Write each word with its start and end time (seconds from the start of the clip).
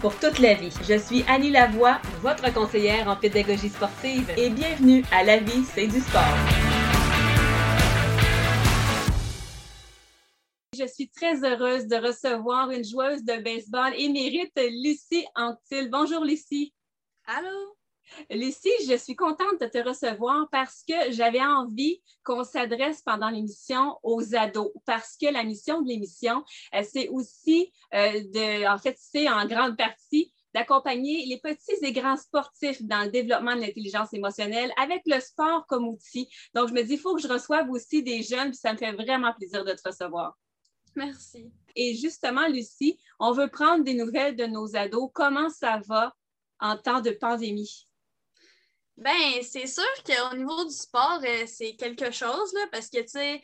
pour 0.00 0.18
toute 0.18 0.40
la 0.40 0.54
vie. 0.54 0.72
Je 0.88 0.98
suis 0.98 1.24
Annie 1.28 1.50
Lavoie, 1.50 2.00
votre 2.22 2.52
conseillère 2.52 3.06
en 3.08 3.14
pédagogie 3.14 3.68
sportive 3.68 4.28
et 4.36 4.50
bienvenue 4.50 5.04
à 5.12 5.22
La 5.22 5.36
vie, 5.38 5.64
c'est 5.64 5.86
du 5.86 6.00
sport. 6.00 6.22
Je 10.76 10.86
suis 10.86 11.08
très 11.08 11.44
heureuse 11.44 11.86
de 11.86 11.96
recevoir 11.96 12.70
une 12.70 12.84
joueuse 12.84 13.22
de 13.22 13.40
baseball 13.42 13.92
émérite, 13.96 14.58
Lucie 14.82 15.26
Anctil. 15.36 15.88
Bonjour 15.88 16.24
Lucie. 16.24 16.74
Allô? 17.26 17.76
Lucie, 18.30 18.70
je 18.88 18.96
suis 18.96 19.16
contente 19.16 19.60
de 19.60 19.66
te 19.66 19.78
recevoir 19.78 20.48
parce 20.50 20.82
que 20.86 21.12
j'avais 21.12 21.42
envie 21.42 22.02
qu'on 22.24 22.44
s'adresse 22.44 23.02
pendant 23.02 23.30
l'émission 23.30 23.98
aux 24.02 24.34
ados, 24.34 24.72
parce 24.86 25.16
que 25.16 25.32
la 25.32 25.44
mission 25.44 25.82
de 25.82 25.88
l'émission, 25.88 26.44
euh, 26.74 26.82
c'est 26.88 27.08
aussi 27.08 27.72
euh, 27.94 28.12
de, 28.12 28.66
en 28.68 28.78
fait, 28.78 28.96
c'est 28.98 29.28
en 29.28 29.46
grande 29.46 29.76
partie 29.76 30.32
d'accompagner 30.54 31.26
les 31.26 31.38
petits 31.38 31.76
et 31.82 31.92
grands 31.92 32.16
sportifs 32.16 32.82
dans 32.82 33.04
le 33.04 33.10
développement 33.10 33.54
de 33.54 33.60
l'intelligence 33.60 34.12
émotionnelle 34.12 34.72
avec 34.76 35.02
le 35.06 35.20
sport 35.20 35.66
comme 35.66 35.86
outil. 35.86 36.28
Donc, 36.54 36.68
je 36.68 36.74
me 36.74 36.82
dis, 36.82 36.94
il 36.94 36.98
faut 36.98 37.14
que 37.14 37.22
je 37.22 37.28
reçoive 37.28 37.70
aussi 37.70 38.02
des 38.02 38.22
jeunes, 38.22 38.50
puis 38.50 38.58
ça 38.58 38.72
me 38.72 38.78
fait 38.78 38.92
vraiment 38.92 39.32
plaisir 39.32 39.64
de 39.64 39.72
te 39.72 39.88
recevoir. 39.88 40.36
Merci. 40.96 41.52
Et 41.76 41.94
justement, 41.94 42.48
Lucie, 42.48 42.98
on 43.20 43.32
veut 43.32 43.48
prendre 43.48 43.84
des 43.84 43.94
nouvelles 43.94 44.34
de 44.34 44.46
nos 44.46 44.74
ados. 44.76 45.10
Comment 45.14 45.48
ça 45.50 45.80
va 45.86 46.14
en 46.58 46.76
temps 46.76 47.00
de 47.00 47.10
pandémie? 47.10 47.88
Ben, 49.00 49.42
c'est 49.42 49.66
sûr 49.66 49.82
qu'au 50.04 50.36
niveau 50.36 50.62
du 50.62 50.74
sport, 50.74 51.20
euh, 51.24 51.44
c'est 51.46 51.74
quelque 51.74 52.10
chose, 52.10 52.52
là, 52.52 52.66
parce 52.70 52.90
que, 52.90 53.00
tu 53.00 53.08
sais, 53.08 53.42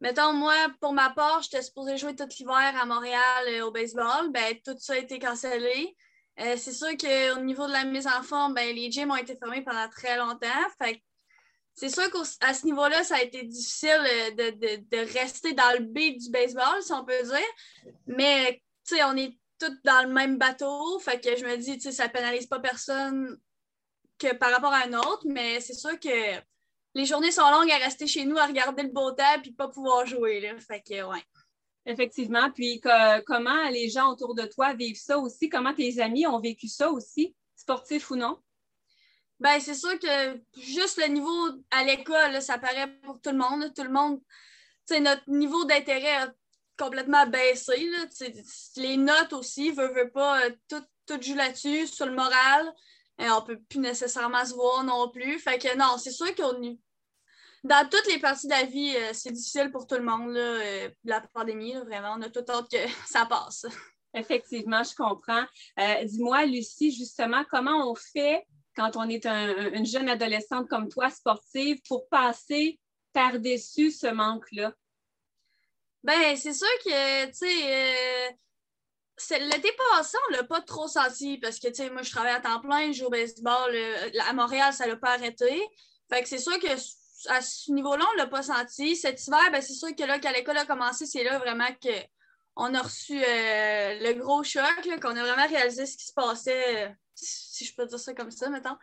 mettons, 0.00 0.32
moi, 0.32 0.54
pour 0.80 0.92
ma 0.92 1.10
part, 1.10 1.40
j'étais 1.40 1.62
supposée 1.62 1.96
jouer 1.96 2.16
tout 2.16 2.26
l'hiver 2.36 2.74
à 2.76 2.84
Montréal 2.84 3.44
euh, 3.46 3.66
au 3.66 3.70
baseball. 3.70 4.32
Ben, 4.32 4.56
tout 4.64 4.74
ça 4.80 4.94
a 4.94 4.96
été 4.96 5.20
cancellé. 5.20 5.96
Euh, 6.40 6.56
c'est 6.56 6.72
sûr 6.72 6.88
qu'au 6.96 7.40
niveau 7.42 7.68
de 7.68 7.72
la 7.72 7.84
mise 7.84 8.08
en 8.08 8.24
forme, 8.24 8.54
ben, 8.54 8.74
les 8.74 8.90
gyms 8.90 9.12
ont 9.12 9.16
été 9.16 9.36
fermés 9.36 9.62
pendant 9.62 9.88
très 9.88 10.16
longtemps. 10.16 10.48
Fait 10.82 11.00
c'est 11.74 11.90
sûr 11.90 12.10
qu'à 12.10 12.54
ce 12.54 12.66
niveau-là, 12.66 13.04
ça 13.04 13.16
a 13.16 13.22
été 13.22 13.44
difficile 13.44 14.02
de, 14.36 15.12
rester 15.12 15.52
dans 15.52 15.78
le 15.78 15.84
beat 15.84 16.20
du 16.20 16.30
baseball, 16.30 16.82
si 16.82 16.92
on 16.92 17.04
peut 17.04 17.22
dire. 17.22 17.92
Mais, 18.08 18.60
tu 18.84 18.96
sais, 18.96 19.04
on 19.04 19.16
est 19.16 19.38
tous 19.60 19.78
dans 19.84 20.02
le 20.08 20.12
même 20.12 20.38
bateau. 20.38 20.98
Fait 20.98 21.20
que 21.20 21.36
je 21.36 21.44
me 21.44 21.56
dis, 21.56 21.74
tu 21.74 21.82
sais, 21.82 21.92
ça 21.92 22.08
pénalise 22.08 22.48
pas 22.48 22.58
personne 22.58 23.38
que 24.18 24.34
par 24.34 24.50
rapport 24.50 24.72
à 24.72 24.84
un 24.86 24.92
autre, 24.94 25.22
mais 25.26 25.60
c'est 25.60 25.74
sûr 25.74 25.98
que 25.98 26.40
les 26.94 27.04
journées 27.04 27.30
sont 27.30 27.48
longues 27.50 27.70
à 27.70 27.76
rester 27.78 28.06
chez 28.06 28.24
nous 28.24 28.38
à 28.38 28.46
regarder 28.46 28.82
le 28.82 28.90
beau 28.90 29.12
temps 29.12 29.40
puis 29.42 29.52
pas 29.52 29.68
pouvoir 29.68 30.06
jouer. 30.06 30.40
Là. 30.40 30.58
Fait 30.58 30.80
que, 30.80 31.02
ouais. 31.02 31.22
Effectivement. 31.86 32.50
Puis 32.50 32.80
comment 33.26 33.68
les 33.70 33.88
gens 33.88 34.10
autour 34.10 34.34
de 34.34 34.42
toi 34.42 34.74
vivent 34.74 35.00
ça 35.00 35.18
aussi? 35.18 35.48
Comment 35.48 35.72
tes 35.72 36.00
amis 36.00 36.26
ont 36.26 36.38
vécu 36.38 36.68
ça 36.68 36.90
aussi, 36.90 37.34
sportifs 37.56 38.10
ou 38.10 38.16
non? 38.16 38.38
Ben, 39.40 39.60
c'est 39.60 39.74
sûr 39.74 39.98
que 39.98 40.40
juste 40.60 40.98
le 40.98 41.06
niveau 41.06 41.48
à 41.70 41.84
l'école, 41.84 42.42
ça 42.42 42.58
paraît 42.58 42.92
pour 43.02 43.20
tout 43.20 43.30
le 43.30 43.38
monde. 43.38 43.72
Tout 43.74 43.84
le 43.84 43.90
monde, 43.90 44.20
tu 44.86 45.00
notre 45.00 45.28
niveau 45.30 45.64
d'intérêt 45.64 46.16
a 46.16 46.34
complètement 46.76 47.26
baissé. 47.26 47.88
Là. 47.88 48.06
Les 48.76 48.96
notes 48.96 49.32
aussi, 49.32 49.70
veut, 49.70 49.92
veut 49.92 50.10
pas, 50.10 50.44
euh, 50.44 50.50
tout, 50.68 50.82
tout 51.06 51.22
joue 51.22 51.36
là-dessus, 51.36 51.86
sur 51.86 52.06
le 52.06 52.12
moral. 52.12 52.74
Et 53.18 53.28
on 53.30 53.42
peut 53.42 53.58
plus 53.68 53.80
nécessairement 53.80 54.44
se 54.44 54.54
voir 54.54 54.84
non 54.84 55.08
plus. 55.10 55.38
Fait 55.38 55.58
que 55.58 55.76
non, 55.76 55.98
c'est 55.98 56.12
sûr 56.12 56.34
qu'on 56.34 56.78
dans 57.64 57.88
toutes 57.88 58.06
les 58.06 58.18
parties 58.18 58.46
de 58.46 58.52
la 58.52 58.64
vie, 58.64 58.94
euh, 58.96 59.10
c'est 59.12 59.32
difficile 59.32 59.70
pour 59.70 59.86
tout 59.86 59.96
le 59.96 60.04
monde, 60.04 60.32
là, 60.32 60.40
euh, 60.40 60.90
la 61.04 61.20
pandémie, 61.20 61.74
vraiment. 61.74 62.14
On 62.16 62.22
a 62.22 62.30
tout 62.30 62.44
hâte 62.48 62.70
que 62.70 62.76
ça 63.06 63.26
passe. 63.26 63.66
Effectivement, 64.14 64.82
je 64.82 64.94
comprends. 64.94 65.44
Euh, 65.78 66.04
dis-moi, 66.04 66.46
Lucie, 66.46 66.92
justement, 66.92 67.44
comment 67.50 67.90
on 67.90 67.94
fait 67.94 68.46
quand 68.76 68.96
on 68.96 69.08
est 69.08 69.26
une 69.26 69.84
jeune 69.84 70.08
adolescente 70.08 70.68
comme 70.68 70.88
toi, 70.88 71.10
sportive, 71.10 71.80
pour 71.88 72.08
passer 72.08 72.78
par-dessus 73.12 73.90
ce 73.90 74.06
manque-là? 74.06 74.72
Ben, 76.04 76.36
c'est 76.36 76.52
sûr 76.52 76.68
que, 76.84 77.26
tu 77.26 77.32
sais, 77.32 78.38
L'été 79.30 79.72
passé, 79.92 80.16
on 80.28 80.32
l'a 80.32 80.44
pas 80.44 80.60
trop 80.60 80.88
senti 80.88 81.38
parce 81.38 81.58
que, 81.58 81.68
tu 81.68 81.74
sais, 81.74 81.90
moi, 81.90 82.02
je 82.02 82.10
travaille 82.10 82.34
à 82.34 82.40
temps 82.40 82.60
plein, 82.60 82.92
je 82.92 82.98
joue 82.98 83.06
au 83.06 83.10
baseball. 83.10 83.70
Euh, 83.74 84.10
à 84.26 84.32
Montréal, 84.32 84.72
ça 84.72 84.86
l'a 84.86 84.96
pas 84.96 85.14
arrêté. 85.14 85.62
Fait 86.10 86.22
que 86.22 86.28
c'est 86.28 86.38
sûr 86.38 86.58
que 86.58 86.68
à 87.28 87.40
ce 87.40 87.72
niveau-là, 87.72 88.04
on 88.12 88.16
l'a 88.16 88.26
pas 88.26 88.42
senti. 88.42 88.96
Cet 88.96 89.26
hiver, 89.26 89.50
ben, 89.50 89.60
c'est 89.60 89.74
sûr 89.74 89.94
que 89.94 90.04
là, 90.04 90.18
quand 90.20 90.30
l'école 90.32 90.58
a 90.58 90.64
commencé, 90.64 91.04
c'est 91.04 91.24
là 91.24 91.38
vraiment 91.38 91.68
qu'on 91.82 92.74
a 92.74 92.82
reçu 92.82 93.18
euh, 93.18 93.98
le 94.00 94.12
gros 94.14 94.44
choc, 94.44 94.62
qu'on 95.02 95.16
a 95.16 95.22
vraiment 95.22 95.48
réalisé 95.48 95.86
ce 95.86 95.96
qui 95.96 96.06
se 96.06 96.12
passait, 96.12 96.86
euh, 96.86 96.88
si 97.14 97.64
je 97.64 97.74
peux 97.74 97.86
dire 97.86 97.98
ça 97.98 98.14
comme 98.14 98.30
ça, 98.30 98.48
mettons. 98.50 98.76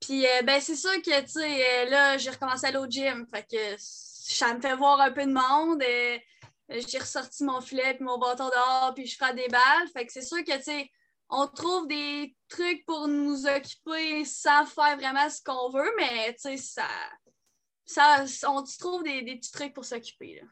Puis, 0.00 0.24
ben, 0.44 0.60
c'est 0.60 0.76
sûr 0.76 0.94
que, 1.02 1.20
tu 1.22 1.28
sais, 1.28 1.86
là, 1.86 2.18
j'ai 2.18 2.30
recommencé 2.30 2.66
à 2.66 2.68
aller 2.68 2.78
au 2.78 2.86
gym. 2.86 3.26
Fait 3.32 3.46
que 3.50 3.76
ça 3.78 4.52
me 4.54 4.60
fait 4.60 4.74
voir 4.74 5.00
un 5.00 5.12
peu 5.12 5.24
de 5.24 5.32
monde. 5.32 5.82
J'ai 6.68 6.98
ressorti 6.98 7.44
mon 7.44 7.60
filet 7.60 7.94
puis 7.94 8.04
mon 8.04 8.18
bâton 8.18 8.48
dehors, 8.48 8.92
puis 8.94 9.06
je 9.06 9.16
ferai 9.16 9.34
des 9.34 9.48
balles. 9.48 9.88
Fait 9.92 10.06
que 10.06 10.12
c'est 10.12 10.22
sûr 10.22 10.42
que, 10.44 10.56
tu 10.56 10.62
sais, 10.62 10.90
on 11.28 11.46
trouve 11.46 11.86
des 11.88 12.36
trucs 12.48 12.84
pour 12.86 13.08
nous 13.08 13.46
occuper 13.46 14.24
sans 14.24 14.66
faire 14.66 14.96
vraiment 14.96 15.28
ce 15.28 15.42
qu'on 15.42 15.70
veut, 15.70 15.92
mais, 15.96 16.34
tu 16.34 16.56
sais, 16.56 16.56
ça, 16.56 18.26
ça, 18.26 18.50
on 18.50 18.62
trouve 18.62 19.02
des, 19.02 19.22
des 19.22 19.36
petits 19.36 19.52
trucs 19.52 19.74
pour 19.74 19.84
s'occuper. 19.84 20.42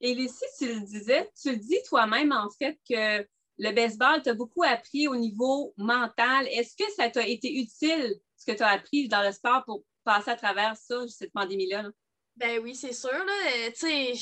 Et 0.00 0.14
Lucie, 0.14 0.44
tu 0.58 0.72
le 0.72 0.80
disais, 0.80 1.30
tu 1.40 1.50
le 1.50 1.56
dis 1.56 1.82
toi-même, 1.88 2.32
en 2.32 2.48
fait, 2.50 2.78
que 2.88 3.26
le 3.58 3.72
baseball 3.72 4.22
t'a 4.22 4.34
beaucoup 4.34 4.62
appris 4.62 5.08
au 5.08 5.16
niveau 5.16 5.74
mental. 5.76 6.46
Est-ce 6.48 6.76
que 6.76 6.90
ça 6.92 7.10
t'a 7.10 7.26
été 7.26 7.52
utile, 7.52 8.14
ce 8.36 8.46
que 8.46 8.56
tu 8.56 8.62
as 8.62 8.68
appris 8.68 9.08
dans 9.08 9.22
le 9.22 9.32
sport 9.32 9.64
pour 9.64 9.82
passer 10.04 10.30
à 10.30 10.36
travers 10.36 10.76
ça, 10.76 11.06
cette 11.08 11.32
pandémie-là? 11.32 11.82
Là? 11.82 11.90
Ben 12.36 12.60
oui, 12.62 12.76
c'est 12.76 12.92
sûr. 12.92 13.10
Là. 13.10 13.70
Tu 13.72 14.14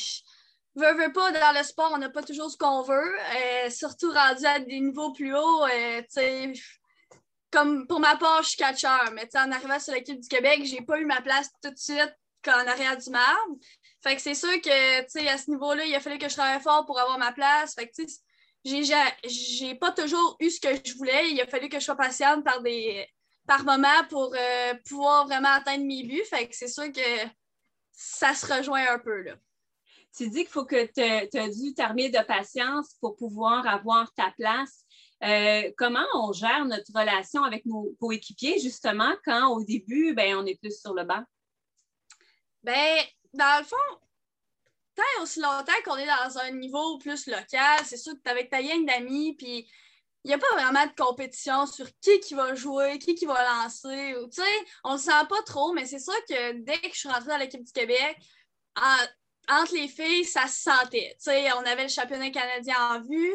sais, 0.81 0.92
veux, 0.92 1.04
veux 1.04 1.12
pas, 1.12 1.32
dans 1.32 1.59
le 1.59 1.64
sport, 1.64 1.91
on 1.94 1.98
n'a 1.98 2.10
pas 2.10 2.22
toujours 2.22 2.50
ce 2.50 2.56
qu'on 2.56 2.82
veut. 2.82 3.19
Euh, 3.19 3.70
surtout 3.70 4.10
rendu 4.10 4.44
à 4.44 4.59
des 4.59 4.81
niveaux 4.81 5.12
plus 5.12 5.34
hauts, 5.34 5.66
euh, 5.66 6.03
comme 7.50 7.87
pour 7.87 8.00
ma 8.00 8.16
part, 8.16 8.42
je 8.42 8.48
suis 8.48 8.59
catcheur, 8.59 9.10
mais 9.15 9.28
en 9.34 9.50
arrivant 9.50 9.78
sur 9.78 9.94
l'équipe 9.94 10.20
du 10.20 10.28
Québec, 10.28 10.60
j'ai 10.65 10.82
pas 10.82 10.98
eu 10.98 11.06
ma 11.06 11.20
place 11.20 11.50
tout 11.62 11.70
de 11.70 11.78
suite 11.78 12.15
en 12.48 12.66
arrière 12.66 12.97
du 12.97 13.10
marbre. 13.10 13.56
Fait 14.03 14.15
que 14.15 14.22
c'est 14.22 14.34
sûr 14.34 14.60
que, 14.60 15.00
tu 15.10 15.26
à 15.26 15.38
ce 15.38 15.50
niveau-là, 15.50 15.84
il 15.84 15.94
a 15.94 16.00
fallu 16.00 16.19
que 16.19 16.28
je 16.28 16.34
travaille 16.34 16.60
fort 16.60 16.86
pour 16.86 16.98
avoir 17.00 17.19
ma 17.19 17.32
place. 17.32 17.75
Fait 17.75 17.88
que, 17.88 17.94
tu 17.94 18.06
j'ai 18.65 19.75
pas 19.76 19.92
toujours 19.92 20.36
eu 20.41 20.50
ce 20.50 20.60
que 20.60 20.69
je 20.84 20.97
voulais. 20.97 21.31
Il 21.31 21.41
a 21.41 21.47
fallu 21.47 21.69
que 21.69 21.78
je 21.78 21.84
sois 21.84 21.97
patiente 21.97 22.44
par 22.44 22.62
des 22.62 23.06
par 23.47 23.65
moment 23.65 24.04
pour 24.10 24.34
euh, 24.34 24.75
pouvoir 24.88 25.26
vraiment 25.26 25.50
atteindre 25.50 25.84
mes 25.84 26.03
buts. 26.03 26.25
Fait 26.28 26.48
que 26.48 26.56
c'est 26.56 26.69
sûr 26.69 26.91
que 26.91 27.28
ça 27.92 28.34
se 28.34 28.53
rejoint 28.53 28.92
un 28.92 28.98
peu, 28.98 29.22
là 29.22 29.34
tu 30.16 30.28
dis 30.28 30.44
qu'il 30.44 30.49
faut 30.49 30.65
que 30.65 30.87
tu 30.87 31.38
as 31.38 31.49
dû 31.49 31.75
t'armer 31.75 32.09
de 32.09 32.22
patience 32.25 32.94
pour 33.00 33.16
pouvoir 33.16 33.66
avoir 33.66 34.12
ta 34.15 34.32
place. 34.37 34.84
Euh, 35.22 35.71
comment 35.77 36.06
on 36.15 36.32
gère 36.32 36.65
notre 36.65 36.93
relation 36.94 37.42
avec 37.45 37.65
nos 37.66 37.95
coéquipiers, 38.01 38.59
justement, 38.59 39.15
quand 39.24 39.48
au 39.48 39.63
début, 39.63 40.15
ben, 40.15 40.36
on 40.36 40.47
est 40.47 40.59
plus 40.59 40.80
sur 40.80 40.95
le 40.95 41.04
banc? 41.04 41.22
Ben, 42.63 42.98
dans 43.33 43.59
le 43.60 43.65
fond, 43.65 44.01
tant 44.95 45.22
aussi 45.22 45.41
longtemps 45.41 45.72
qu'on 45.84 45.97
est 45.97 46.07
dans 46.07 46.39
un 46.39 46.51
niveau 46.53 46.98
plus 46.98 47.27
local, 47.27 47.80
c'est 47.84 47.97
sûr 47.97 48.15
que 48.15 48.21
tu 48.24 48.30
avec 48.30 48.51
ta 48.51 48.63
gang 48.63 48.84
d'amis, 48.86 49.34
puis 49.36 49.68
il 50.24 50.28
n'y 50.28 50.34
a 50.34 50.39
pas 50.39 50.54
vraiment 50.54 50.86
de 50.86 50.95
compétition 50.97 51.66
sur 51.66 51.86
qui 52.01 52.18
qui 52.21 52.34
va 52.34 52.54
jouer, 52.54 52.98
qui 52.98 53.15
qui 53.15 53.27
va 53.27 53.63
lancer. 53.63 54.15
Sais, 54.30 54.42
on 54.83 54.95
le 54.95 54.98
sent 54.98 55.27
pas 55.28 55.42
trop, 55.45 55.72
mais 55.72 55.86
c'est 55.86 56.01
sûr 56.01 56.16
que 56.28 56.53
dès 56.65 56.78
que 56.78 56.92
je 56.92 56.98
suis 56.98 57.09
rentrée 57.09 57.28
dans 57.28 57.36
l'équipe 57.36 57.63
du 57.63 57.72
Québec, 57.72 58.16
entre 59.48 59.75
les 59.75 59.89
filles, 59.89 60.25
ça 60.25 60.47
se 60.47 60.63
sentait. 60.63 61.16
on 61.27 61.66
avait 61.66 61.84
le 61.84 61.89
championnat 61.89 62.31
canadien 62.31 62.77
en 62.78 63.03
vue. 63.03 63.34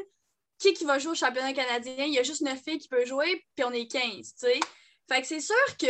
Qui 0.58 0.74
qui 0.74 0.86
va 0.86 1.00
jouer 1.00 1.14
au 1.14 1.16
championnat 1.16 1.54
canadien? 1.54 2.06
Il 2.06 2.14
y 2.14 2.20
a 2.20 2.24
juste 2.24 2.42
neuf 2.42 2.62
filles 2.62 2.78
qui 2.78 2.88
peuvent 2.88 3.08
jouer, 3.08 3.44
puis 3.56 3.66
on 3.66 3.72
est 3.72 3.88
15. 3.88 4.36
Fait 5.10 5.22
que 5.22 5.28
c'est 5.28 5.40
sûr 5.40 5.56
que 5.80 5.88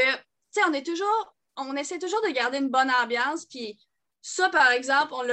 on 0.67 0.73
est 0.73 0.85
toujours. 0.85 1.35
On 1.57 1.75
essaie 1.75 1.99
toujours 1.99 2.21
de 2.21 2.29
garder 2.29 2.59
une 2.59 2.69
bonne 2.69 2.89
ambiance. 2.89 3.45
Puis 3.45 3.77
ça, 4.21 4.49
par 4.49 4.71
exemple, 4.71 5.13
on 5.13 5.25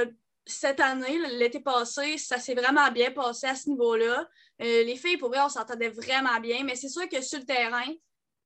cette 0.45 0.79
année, 0.79 1.19
l'été 1.37 1.59
passé, 1.59 2.17
ça 2.17 2.39
s'est 2.39 2.55
vraiment 2.55 2.91
bien 2.91 3.11
passé 3.11 3.47
à 3.47 3.55
ce 3.55 3.69
niveau-là. 3.69 4.27
Euh, 4.61 4.83
les 4.83 4.95
filles, 4.95 5.17
pour 5.17 5.29
vrai, 5.29 5.39
on 5.41 5.49
s'entendait 5.49 5.89
vraiment 5.89 6.39
bien, 6.39 6.63
mais 6.63 6.75
c'est 6.75 6.89
sûr 6.89 7.07
que 7.07 7.21
sur 7.21 7.39
le 7.39 7.45
terrain, 7.45 7.85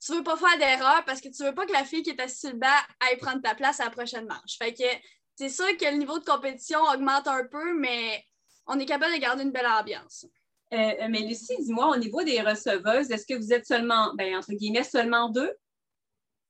tu 0.03 0.13
veux 0.13 0.23
pas 0.23 0.35
faire 0.35 0.57
d'erreur 0.57 1.03
parce 1.05 1.21
que 1.21 1.29
tu 1.29 1.43
veux 1.43 1.53
pas 1.53 1.65
que 1.65 1.71
la 1.71 1.85
fille 1.85 2.03
qui 2.03 2.09
est 2.09 2.19
assise 2.19 2.41
sur 2.41 2.49
le 2.51 2.57
banc 2.57 2.67
aille 2.99 3.17
prendre 3.17 3.41
ta 3.41 3.55
place 3.55 3.79
à 3.79 3.85
la 3.85 3.89
prochaine 3.89 4.27
manche. 4.27 4.57
Fait 4.57 4.73
que 4.73 4.83
c'est 5.35 5.49
sûr 5.49 5.77
que 5.77 5.85
le 5.85 5.97
niveau 5.97 6.19
de 6.19 6.25
compétition 6.25 6.79
augmente 6.81 7.27
un 7.27 7.45
peu, 7.45 7.73
mais 7.73 8.23
on 8.67 8.79
est 8.79 8.85
capable 8.85 9.13
de 9.13 9.19
garder 9.19 9.43
une 9.43 9.51
belle 9.51 9.67
ambiance. 9.67 10.25
Euh, 10.73 11.07
mais 11.09 11.19
Lucie, 11.19 11.55
dis-moi, 11.59 11.89
au 11.89 11.97
niveau 11.97 12.23
des 12.23 12.41
receveuses, 12.41 13.11
est-ce 13.11 13.25
que 13.25 13.37
vous 13.37 13.53
êtes 13.53 13.65
seulement, 13.65 14.13
ben, 14.15 14.37
entre 14.37 14.53
guillemets, 14.53 14.83
seulement 14.83 15.29
deux? 15.29 15.53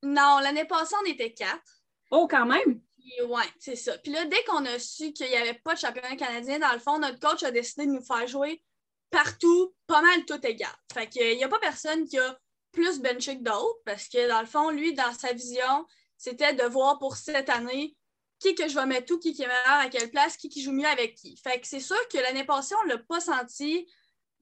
Non, 0.01 0.39
l'année 0.41 0.65
passée, 0.65 0.95
on 1.01 1.09
était 1.09 1.33
quatre. 1.33 1.83
Oh, 2.11 2.27
quand 2.29 2.45
même! 2.45 2.81
Oui, 3.25 3.43
c'est 3.59 3.75
ça. 3.75 3.97
Puis 3.97 4.13
là, 4.13 4.25
dès 4.25 4.41
qu'on 4.45 4.65
a 4.65 4.79
su 4.79 5.11
qu'il 5.11 5.27
n'y 5.27 5.35
avait 5.35 5.59
pas 5.63 5.73
de 5.73 5.79
championnat 5.79 6.15
canadien, 6.15 6.59
dans 6.59 6.71
le 6.71 6.79
fond, 6.79 6.99
notre 6.99 7.19
coach 7.19 7.43
a 7.43 7.51
décidé 7.51 7.85
de 7.85 7.91
nous 7.91 8.03
faire 8.03 8.27
jouer 8.27 8.63
partout, 9.09 9.75
pas 9.87 10.01
mal 10.01 10.25
tout 10.25 10.39
égal. 10.45 10.71
Fait 10.93 11.07
qu'il 11.07 11.35
n'y 11.35 11.43
a 11.43 11.49
pas 11.49 11.59
personne 11.59 12.07
qui 12.07 12.17
a 12.17 12.39
plus 12.71 12.99
benché 12.99 13.37
que 13.37 13.43
d'autres, 13.43 13.79
parce 13.85 14.07
que 14.07 14.27
dans 14.29 14.39
le 14.39 14.47
fond, 14.47 14.69
lui, 14.69 14.93
dans 14.93 15.13
sa 15.13 15.33
vision, 15.33 15.85
c'était 16.17 16.53
de 16.53 16.63
voir 16.63 16.97
pour 16.97 17.17
cette 17.17 17.49
année 17.49 17.95
qui 18.43 18.55
que 18.55 18.67
je 18.67 18.75
vais 18.75 18.85
mettre 18.85 19.07
tout, 19.07 19.19
qui, 19.19 19.33
qui 19.33 19.43
est 19.43 19.47
meilleur 19.47 19.79
à 19.79 19.87
quelle 19.87 20.11
place, 20.11 20.37
qui, 20.37 20.49
qui 20.49 20.61
joue 20.61 20.73
mieux 20.73 20.87
avec 20.87 21.15
qui. 21.15 21.37
Fait 21.37 21.59
que 21.59 21.67
c'est 21.67 21.79
sûr 21.79 21.97
que 22.09 22.17
l'année 22.17 22.43
passée, 22.43 22.75
on 22.83 22.87
ne 22.87 22.93
l'a 22.93 22.97
pas 22.99 23.21
senti 23.21 23.87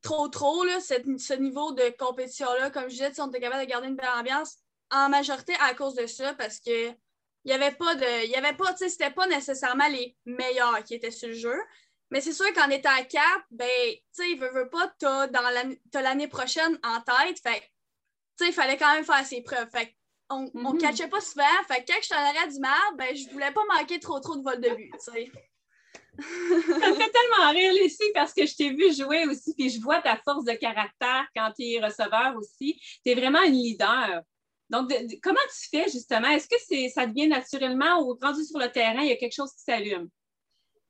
trop, 0.01 0.27
trop, 0.27 0.63
là, 0.63 0.79
ce 0.81 1.33
niveau 1.35 1.71
de 1.73 1.95
compétition-là. 1.97 2.71
Comme 2.71 2.85
je 2.85 2.95
disais, 2.95 3.11
on 3.19 3.29
était 3.29 3.39
capable 3.39 3.63
de 3.63 3.69
garder 3.69 3.87
une 3.87 3.95
belle 3.95 4.09
ambiance 4.09 4.57
en 4.89 5.09
majorité 5.09 5.53
à 5.61 5.73
cause 5.73 5.93
de 5.95 6.07
ça, 6.07 6.33
parce 6.33 6.59
que 6.59 6.89
il 7.43 7.47
n'y 7.47 7.53
avait 7.53 7.71
pas 7.71 7.95
de. 7.95 8.25
Il 8.25 8.31
y 8.31 8.35
avait 8.35 8.55
pas, 8.55 8.71
tu 8.73 8.79
sais, 8.79 8.89
c'était 8.89 9.11
pas 9.11 9.27
nécessairement 9.27 9.87
les 9.87 10.15
meilleurs 10.25 10.83
qui 10.83 10.95
étaient 10.95 11.11
sur 11.11 11.29
le 11.29 11.33
jeu. 11.33 11.59
Mais 12.11 12.21
c'est 12.21 12.33
sûr 12.33 12.51
qu'en 12.53 12.69
étant 12.69 12.93
à 12.93 13.03
cap, 13.03 13.41
ben, 13.51 13.67
tu 13.67 14.01
sais, 14.11 14.31
il 14.31 14.39
veut, 14.39 14.51
veut 14.51 14.69
pas, 14.69 14.93
t'as 14.99 16.01
l'année 16.01 16.27
prochaine 16.27 16.77
en 16.83 17.01
tête. 17.01 17.39
Fait 17.41 17.61
tu 18.37 18.45
sais, 18.45 18.49
il 18.49 18.53
fallait 18.53 18.77
quand 18.77 18.93
même 18.93 19.05
faire 19.05 19.25
ses 19.25 19.41
preuves. 19.41 19.69
On 20.31 20.43
ne 20.43 20.47
mm-hmm. 20.49 20.77
catchait 20.79 21.07
pas 21.07 21.21
souvent. 21.21 21.43
Fait 21.67 21.83
que 21.83 21.91
quand 21.91 21.99
je 22.01 22.09
t'en 22.09 22.15
arrêt 22.15 22.47
du 22.47 22.59
mal, 22.59 22.95
ben, 22.97 23.15
je 23.15 23.29
voulais 23.29 23.51
pas 23.51 23.61
manquer 23.77 23.99
trop 23.99 24.19
trop 24.19 24.35
de 24.35 24.43
vol 24.43 24.59
de 24.59 24.69
but, 24.69 24.91
tu 24.93 25.11
sais. 25.11 25.31
ça 26.19 26.89
me 26.89 26.95
fait 26.95 27.11
tellement 27.11 27.51
rire, 27.51 27.73
Lucie, 27.73 28.11
parce 28.13 28.33
que 28.33 28.45
je 28.45 28.55
t'ai 28.55 28.69
vu 28.71 28.93
jouer 28.93 29.25
aussi, 29.25 29.53
puis 29.55 29.69
je 29.69 29.81
vois 29.81 30.01
ta 30.01 30.17
force 30.17 30.43
de 30.43 30.53
caractère 30.53 31.25
quand 31.35 31.51
tu 31.57 31.63
es 31.63 31.83
receveur 31.83 32.35
aussi. 32.35 32.79
Tu 33.05 33.11
es 33.11 33.15
vraiment 33.15 33.41
une 33.43 33.53
leader. 33.53 34.21
Donc, 34.69 34.93
comment 35.21 35.39
tu 35.53 35.69
fais 35.69 35.89
justement? 35.89 36.29
Est-ce 36.29 36.47
que 36.47 36.55
c'est, 36.65 36.89
ça 36.89 37.05
devient 37.05 37.27
naturellement 37.27 38.01
ou 38.01 38.17
rendu 38.21 38.43
sur 38.45 38.57
le 38.57 38.71
terrain, 38.71 39.01
il 39.01 39.09
y 39.09 39.11
a 39.11 39.17
quelque 39.17 39.35
chose 39.35 39.51
qui 39.53 39.63
s'allume? 39.63 40.09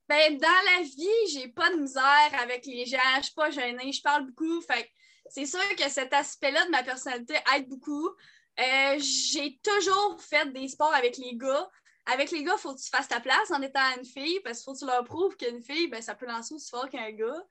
Ben, 0.08 0.38
dans 0.38 0.48
la 0.76 0.82
vie, 0.82 1.32
j'ai 1.32 1.48
pas 1.48 1.70
de 1.70 1.80
misère 1.80 2.30
avec 2.40 2.66
les 2.66 2.84
gens, 2.86 2.98
je 3.18 3.24
suis 3.24 3.34
pas 3.34 3.50
gênée, 3.50 3.92
je 3.92 4.02
parle 4.02 4.26
beaucoup. 4.26 4.60
Fait 4.60 4.88
c'est 5.28 5.46
sûr 5.46 5.76
que 5.76 5.88
cet 5.88 6.12
aspect-là 6.12 6.66
de 6.66 6.70
ma 6.70 6.82
personnalité 6.82 7.34
aide 7.56 7.68
beaucoup. 7.68 8.10
Euh, 8.60 8.98
j'ai 8.98 9.58
toujours 9.62 10.20
fait 10.20 10.52
des 10.52 10.68
sports 10.68 10.94
avec 10.94 11.16
les 11.16 11.34
gars. 11.34 11.70
Avec 12.06 12.30
les 12.32 12.42
gars, 12.42 12.54
il 12.56 12.60
faut 12.60 12.74
que 12.74 12.80
tu 12.80 12.90
fasses 12.90 13.08
ta 13.08 13.20
place 13.20 13.50
en 13.50 13.62
étant 13.62 13.80
une 13.96 14.04
fille, 14.04 14.40
parce 14.40 14.58
qu'il 14.58 14.64
faut 14.64 14.72
que 14.72 14.78
tu 14.80 14.86
leur 14.86 15.04
prouves 15.04 15.36
qu'une 15.36 15.62
fille, 15.62 15.86
ben, 15.86 16.02
ça 16.02 16.14
peut 16.14 16.26
lancer 16.26 16.54
aussi 16.54 16.68
fort 16.68 16.88
qu'un 16.88 17.10
gars. 17.12 17.44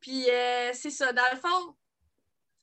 Puis 0.00 0.28
euh, 0.30 0.70
c'est 0.72 0.90
ça. 0.90 1.12
Dans 1.12 1.30
le 1.30 1.38
fond, 1.38 1.76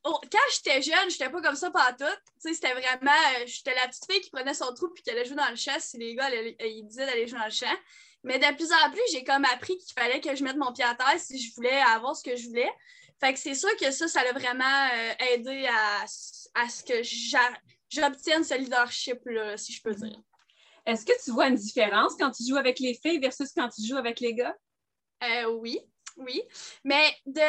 oh, 0.04 0.20
quand 0.32 0.40
j'étais 0.54 0.82
jeune, 0.82 1.10
j'étais 1.10 1.30
pas 1.30 1.42
comme 1.42 1.56
ça 1.56 1.70
pas 1.70 1.94
tout. 1.94 2.06
C'était 2.40 2.74
vraiment, 2.74 3.12
euh, 3.12 3.44
j'étais 3.46 3.76
la 3.76 3.88
petite 3.88 4.12
fille 4.12 4.22
qui 4.22 4.32
prenait 4.32 4.56
son 4.56 4.74
trou 4.74 4.90
puis 4.90 5.04
qui 5.04 5.12
allait 5.12 5.26
jouer 5.26 5.36
dans 5.36 5.50
le 5.50 5.56
champ 5.56 5.78
si 5.80 5.98
les 5.98 6.16
gars 6.16 6.30
ils 6.32 6.84
disaient 6.88 7.06
d'aller 7.06 7.28
jouer 7.28 7.40
dans 7.40 7.46
le 7.46 7.52
champ. 7.52 7.78
Mais 8.24 8.40
de 8.40 8.56
plus 8.56 8.72
en 8.72 8.92
plus, 8.92 9.02
j'ai 9.12 9.24
comme 9.24 9.46
appris 9.46 9.78
qu'il 9.78 9.94
fallait 9.94 10.20
que 10.20 10.36
je 10.36 10.44
mette 10.44 10.58
mon 10.58 10.74
pied 10.74 10.84
à 10.84 10.96
terre 10.96 11.20
si 11.20 11.40
je 11.40 11.54
voulais 11.54 11.80
avoir 11.82 12.16
ce 12.16 12.24
que 12.24 12.36
je 12.36 12.48
voulais. 12.48 12.72
Fait 13.20 13.34
que 13.34 13.40
c'est 13.40 13.54
sûr 13.54 13.76
que 13.78 13.92
ça, 13.92 14.08
ça 14.08 14.22
a 14.22 14.32
vraiment 14.34 14.90
aidé 15.32 15.68
à, 15.68 16.04
à 16.56 16.70
ce 16.70 16.84
que 16.84 17.04
j'obtienne 17.90 18.44
ce 18.44 18.56
leadership-là, 18.56 19.58
si 19.58 19.74
je 19.74 19.82
peux 19.82 19.94
dire. 19.94 20.20
Est-ce 20.86 21.06
que 21.06 21.24
tu 21.24 21.32
vois 21.32 21.48
une 21.48 21.56
différence 21.56 22.14
quand 22.18 22.32
tu 22.32 22.44
joues 22.48 22.58
avec 22.58 22.80
les 22.80 22.94
filles 22.94 23.20
versus 23.20 23.52
quand 23.54 23.70
tu 23.70 23.86
joues 23.86 23.98
avec 23.98 24.20
les 24.20 24.34
gars? 24.34 24.56
Euh, 25.24 25.50
oui, 25.52 25.80
oui. 26.18 26.42
Mais 26.84 27.14
de 27.26 27.42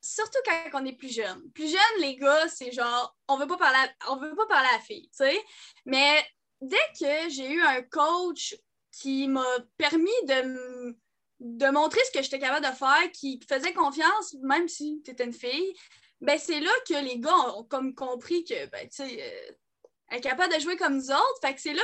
surtout 0.00 0.38
quand 0.44 0.80
on 0.80 0.86
est 0.86 0.94
plus 0.94 1.14
jeune. 1.14 1.50
Plus 1.52 1.68
jeune, 1.68 2.00
les 2.00 2.16
gars, 2.16 2.48
c'est 2.48 2.72
genre 2.72 3.16
on 3.28 3.36
veut 3.36 3.46
pas 3.46 3.58
parler 3.58 3.90
on 4.08 4.16
veut 4.16 4.34
pas 4.34 4.46
parler 4.46 4.68
à 4.70 4.76
la 4.76 4.80
fille, 4.80 5.08
tu 5.10 5.18
sais. 5.18 5.38
Mais 5.84 6.24
dès 6.60 6.76
que 6.98 7.28
j'ai 7.28 7.50
eu 7.50 7.60
un 7.60 7.82
coach 7.82 8.56
qui 8.90 9.28
m'a 9.28 9.44
permis 9.76 10.10
de, 10.24 10.96
de 11.40 11.70
montrer 11.70 12.00
ce 12.06 12.10
que 12.18 12.22
j'étais 12.22 12.38
capable 12.38 12.66
de 12.66 12.72
faire, 12.72 13.10
qui 13.12 13.40
faisait 13.48 13.72
confiance, 13.72 14.34
même 14.42 14.68
si 14.68 15.02
tu 15.04 15.10
étais 15.10 15.24
une 15.24 15.32
fille, 15.32 15.74
ben 16.20 16.38
c'est 16.38 16.60
là 16.60 16.72
que 16.88 17.04
les 17.04 17.18
gars 17.18 17.36
ont, 17.56 17.64
comme 17.64 17.94
compris 17.94 18.44
que 18.44 18.66
ben, 18.66 18.88
tu 18.88 18.96
sais, 18.96 19.22
euh, 19.22 19.52
est 20.10 20.20
capable 20.20 20.54
de 20.54 20.60
jouer 20.60 20.76
comme 20.76 20.96
nous 20.96 21.10
autres. 21.10 21.38
Fait 21.40 21.54
que 21.54 21.60
c'est 21.60 21.74
là 21.74 21.82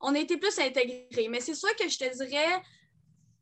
qu'on 0.00 0.14
a 0.14 0.18
été 0.18 0.36
plus 0.36 0.58
intégrés. 0.58 1.28
Mais 1.28 1.40
c'est 1.40 1.54
sûr 1.54 1.74
que 1.76 1.88
je 1.88 1.98
te 1.98 2.24
dirais, 2.24 2.62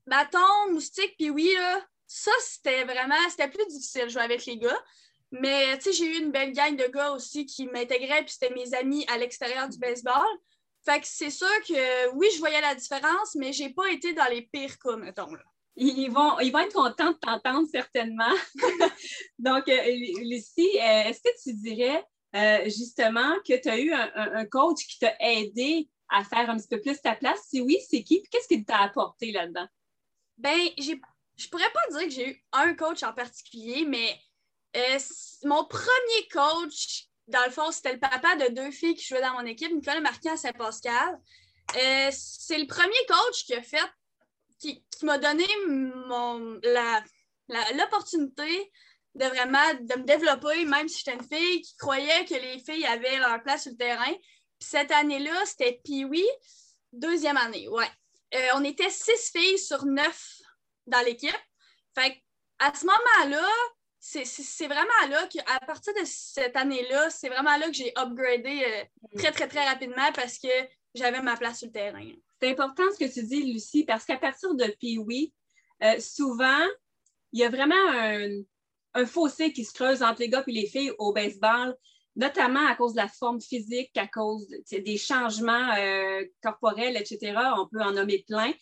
bâton, 0.06 0.70
moustique, 0.70 1.14
puis 1.18 1.30
oui, 1.30 1.52
là, 1.54 1.80
ça, 2.06 2.30
c'était 2.40 2.84
vraiment, 2.84 3.16
c'était 3.30 3.48
plus 3.48 3.66
difficile 3.66 4.04
de 4.04 4.08
jouer 4.08 4.22
avec 4.22 4.44
les 4.46 4.58
gars. 4.58 4.82
Mais, 5.30 5.76
tu 5.78 5.84
sais, 5.84 5.92
j'ai 5.92 6.06
eu 6.06 6.22
une 6.22 6.30
belle 6.30 6.52
gang 6.52 6.76
de 6.76 6.86
gars 6.92 7.12
aussi 7.12 7.44
qui 7.44 7.66
m'intégraient, 7.66 8.22
puis 8.22 8.34
c'était 8.38 8.54
mes 8.54 8.72
amis 8.74 9.04
à 9.08 9.18
l'extérieur 9.18 9.68
du 9.68 9.78
baseball. 9.78 10.22
Fait 10.84 11.00
que 11.00 11.06
c'est 11.06 11.30
sûr 11.30 11.48
que, 11.66 12.10
oui, 12.14 12.28
je 12.34 12.38
voyais 12.38 12.60
la 12.60 12.74
différence, 12.74 13.34
mais 13.34 13.52
j'ai 13.52 13.70
pas 13.70 13.90
été 13.90 14.12
dans 14.12 14.26
les 14.26 14.42
pires 14.42 14.78
cas, 14.78 14.96
mettons, 14.96 15.32
là. 15.32 15.42
Ils 15.76 16.08
vont, 16.08 16.38
ils 16.38 16.52
vont 16.52 16.60
être 16.60 16.74
contents 16.74 17.10
de 17.10 17.16
t'entendre, 17.16 17.66
certainement. 17.68 18.32
Donc, 19.40 19.68
euh, 19.68 19.82
Lucie, 20.22 20.78
euh, 20.78 21.08
est-ce 21.08 21.20
que 21.20 21.42
tu 21.42 21.52
dirais 21.54 22.04
euh, 22.34 22.64
justement, 22.64 23.34
que 23.46 23.60
tu 23.60 23.69
as 23.69 23.78
eu 23.78 23.92
un, 23.92 24.44
coach 24.46 24.86
qui 24.86 24.98
t'a 24.98 25.14
aidé 25.20 25.88
à 26.08 26.25
faire 26.25 26.50
un 26.50 26.56
petit 26.56 26.69
peu 26.69 26.81
plus 26.81 27.00
ta 27.00 27.14
place? 27.14 27.40
Si 27.48 27.60
oui, 27.60 27.78
c'est 27.88 28.02
qui? 28.02 28.22
Qu'est-ce 28.31 28.48
qu'il 28.48 28.64
t'a 28.64 28.78
apporté 28.78 29.32
là-dedans? 29.32 29.66
Ben, 30.36 30.58
je 30.78 31.48
pourrais 31.48 31.70
pas 31.70 31.98
dire 31.98 32.08
que 32.08 32.14
j'ai 32.14 32.31
eu 32.31 32.44
un 32.52 32.75
coach 32.75 33.02
en 33.02 33.12
particulier, 33.12 33.84
mais 33.86 34.19
euh, 34.76 34.98
mon 35.44 35.64
premier 35.64 36.28
coach, 36.32 37.06
dans 37.28 37.44
le 37.44 37.50
fond, 37.50 37.70
c'était 37.70 37.92
le 37.92 38.00
papa 38.00 38.37
de 38.37 38.52
deux 38.52 38.70
filles 38.70 38.94
qui 38.94 39.04
jouaient 39.04 39.22
dans 39.22 39.34
mon 39.34 39.46
équipe, 39.46 39.72
Nicolas 39.72 40.00
Marquis 40.00 40.28
à 40.28 40.37
Saint-Pascal. 40.37 41.20
Euh, 41.76 42.10
c'est 42.12 42.58
le 42.58 42.66
premier 42.66 43.06
coach 43.08 43.44
qui 43.46 43.54
a 43.54 43.62
fait, 43.62 43.78
qui, 44.58 44.84
m'a 45.02 45.19
donné 45.19 45.44
l'opportunité 47.48 48.72
de 49.14 49.25
vraiment 49.26 49.75
de 49.81 50.00
me 50.00 50.05
développer, 50.05 50.64
même 50.64 50.88
si 50.88 50.99
j'étais 50.99 51.16
une 51.16 51.28
fille 51.28 51.62
qui 51.62 51.76
croyait 51.76 52.25
que 52.25 52.34
les 52.34 52.58
filles 52.58 52.87
avaient 52.87 53.19
leur 53.19 53.43
place 53.43 53.62
sur 53.62 53.73
le 53.73 53.76
terrain. 53.76 54.12
Puis 54.59 54.68
cette 54.71 54.90
année-là, 54.90 55.44
c'était 55.47 55.80
Pee-Wee, 55.85 56.28
deuxième 56.92 57.37
année, 57.37 57.68
ouais. 57.68 57.88
Euh, 58.35 58.49
on 58.54 58.64
était 58.64 58.90
six 58.90 59.30
filles 59.30 59.59
sur 59.59 59.85
neuf 59.87 60.40
dans 60.87 61.04
l'équipe. 61.04 61.37
Fait 61.94 62.23
à 62.59 62.75
ce 62.75 62.85
moment-là, 62.87 63.47
c'est 64.00 64.66
vraiment 64.66 65.09
là 65.09 65.26
qu'à 65.28 65.61
partir 65.66 65.94
de 65.94 66.04
cette 66.04 66.56
année-là, 66.56 67.11
c'est 67.11 67.28
vraiment 67.28 67.56
là 67.56 67.68
que 67.68 67.75
j'ai 67.75 67.92
upgradé 67.97 68.64
euh, 68.64 68.85
mm. 69.12 69.18
très, 69.18 69.33
très, 69.33 69.49
très 69.49 69.64
rapidement 69.66 70.12
parce 70.14 70.38
que 70.38 70.49
j'avais 70.94 71.23
ma 71.23 71.37
place 71.37 71.59
sur 71.59 71.68
le 71.68 71.73
terrain. 71.73 72.11
C'est 72.40 72.50
important 72.50 72.83
ce 72.92 73.04
que 73.04 73.12
tu 73.12 73.23
dis, 73.25 73.52
Lucie, 73.52 73.85
parce 73.85 74.04
qu'à 74.04 74.18
partir 74.18 74.54
de 74.54 74.66
Pee-Wee, 74.80 75.33
euh, 75.83 75.99
souvent, 76.00 76.66
il 77.33 77.40
y 77.40 77.44
a 77.44 77.49
vraiment 77.49 77.75
un, 77.90 78.42
un 78.94 79.06
fossé 79.06 79.52
qui 79.52 79.64
se 79.64 79.72
creuse 79.72 80.02
entre 80.02 80.20
les 80.20 80.28
gars 80.28 80.44
et 80.46 80.52
les 80.52 80.66
filles 80.66 80.92
au 80.98 81.12
baseball, 81.12 81.76
notamment 82.16 82.66
à 82.66 82.74
cause 82.74 82.92
de 82.92 82.98
la 82.98 83.08
forme 83.08 83.40
physique, 83.40 83.96
à 83.96 84.06
cause 84.06 84.48
des 84.70 84.96
changements 84.96 85.74
euh, 85.76 86.24
corporels, 86.42 86.96
etc. 86.96 87.34
On 87.58 87.66
peut 87.66 87.82
en 87.82 87.92
nommer 87.92 88.24
plein. 88.26 88.52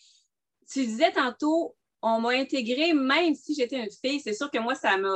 Tu 0.70 0.86
disais 0.86 1.12
tantôt, 1.12 1.76
on 2.00 2.20
m'a 2.20 2.30
intégré 2.30 2.94
même 2.94 3.34
si 3.34 3.54
j'étais 3.54 3.76
une 3.76 3.90
fille. 3.90 4.20
C'est 4.20 4.34
sûr 4.34 4.50
que 4.50 4.58
moi, 4.58 4.74
ça 4.74 4.96
m'a, 4.96 5.14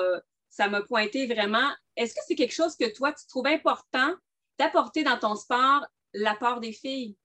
ça 0.51 0.69
m'a 0.69 0.83
pointé 0.83 1.27
vraiment. 1.27 1.69
Est-ce 1.97 2.15
que 2.15 2.21
c'est 2.27 2.35
quelque 2.35 2.55
chose 2.55 2.77
que 2.77 2.93
toi, 2.95 3.13
tu 3.13 3.27
trouves 3.27 3.47
important 3.47 4.15
d'apporter 4.59 5.03
dans 5.03 5.19
ton 5.19 5.35
sport 5.35 5.87
l'apport 6.13 6.61
des 6.61 6.73
filles? 6.73 7.17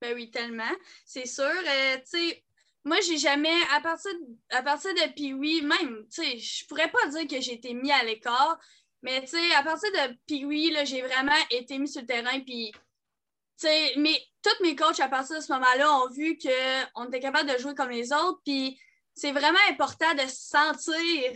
Ben 0.00 0.14
oui, 0.14 0.30
tellement. 0.30 0.72
C'est 1.04 1.26
sûr. 1.26 1.44
Euh, 1.44 1.96
tu 1.96 2.02
sais, 2.04 2.44
moi, 2.84 2.98
j'ai 3.06 3.18
jamais, 3.18 3.54
à 3.74 3.80
partir, 3.80 4.10
à 4.50 4.62
partir 4.62 4.94
de 4.94 5.12
Pee-Wee, 5.12 5.62
même, 5.62 6.06
tu 6.12 6.22
sais, 6.22 6.38
je 6.38 6.66
pourrais 6.66 6.90
pas 6.90 7.06
dire 7.08 7.26
que 7.26 7.40
j'ai 7.40 7.54
été 7.54 7.74
mis 7.74 7.92
à 7.92 8.02
l'écart, 8.04 8.58
mais 9.02 9.20
tu 9.22 9.28
sais, 9.28 9.54
à 9.54 9.62
partir 9.62 9.90
de 9.92 10.16
Pee-Wee, 10.26 10.74
j'ai 10.84 11.02
vraiment 11.02 11.36
été 11.50 11.78
mis 11.78 11.88
sur 11.88 12.00
le 12.00 12.06
terrain, 12.06 12.40
puis, 12.40 12.72
tu 12.72 13.66
sais, 13.66 13.92
mais 13.96 14.18
tous 14.42 14.62
mes 14.62 14.74
coachs 14.74 15.00
à 15.00 15.08
partir 15.08 15.36
de 15.36 15.42
ce 15.42 15.52
moment-là 15.52 15.94
ont 15.98 16.08
vu 16.10 16.38
qu'on 16.38 17.04
était 17.06 17.20
capable 17.20 17.50
de 17.50 17.58
jouer 17.58 17.74
comme 17.74 17.90
les 17.90 18.12
autres, 18.12 18.40
puis 18.44 18.80
c'est 19.14 19.32
vraiment 19.32 19.58
important 19.68 20.14
de 20.14 20.22
se 20.22 20.48
sentir 20.48 21.32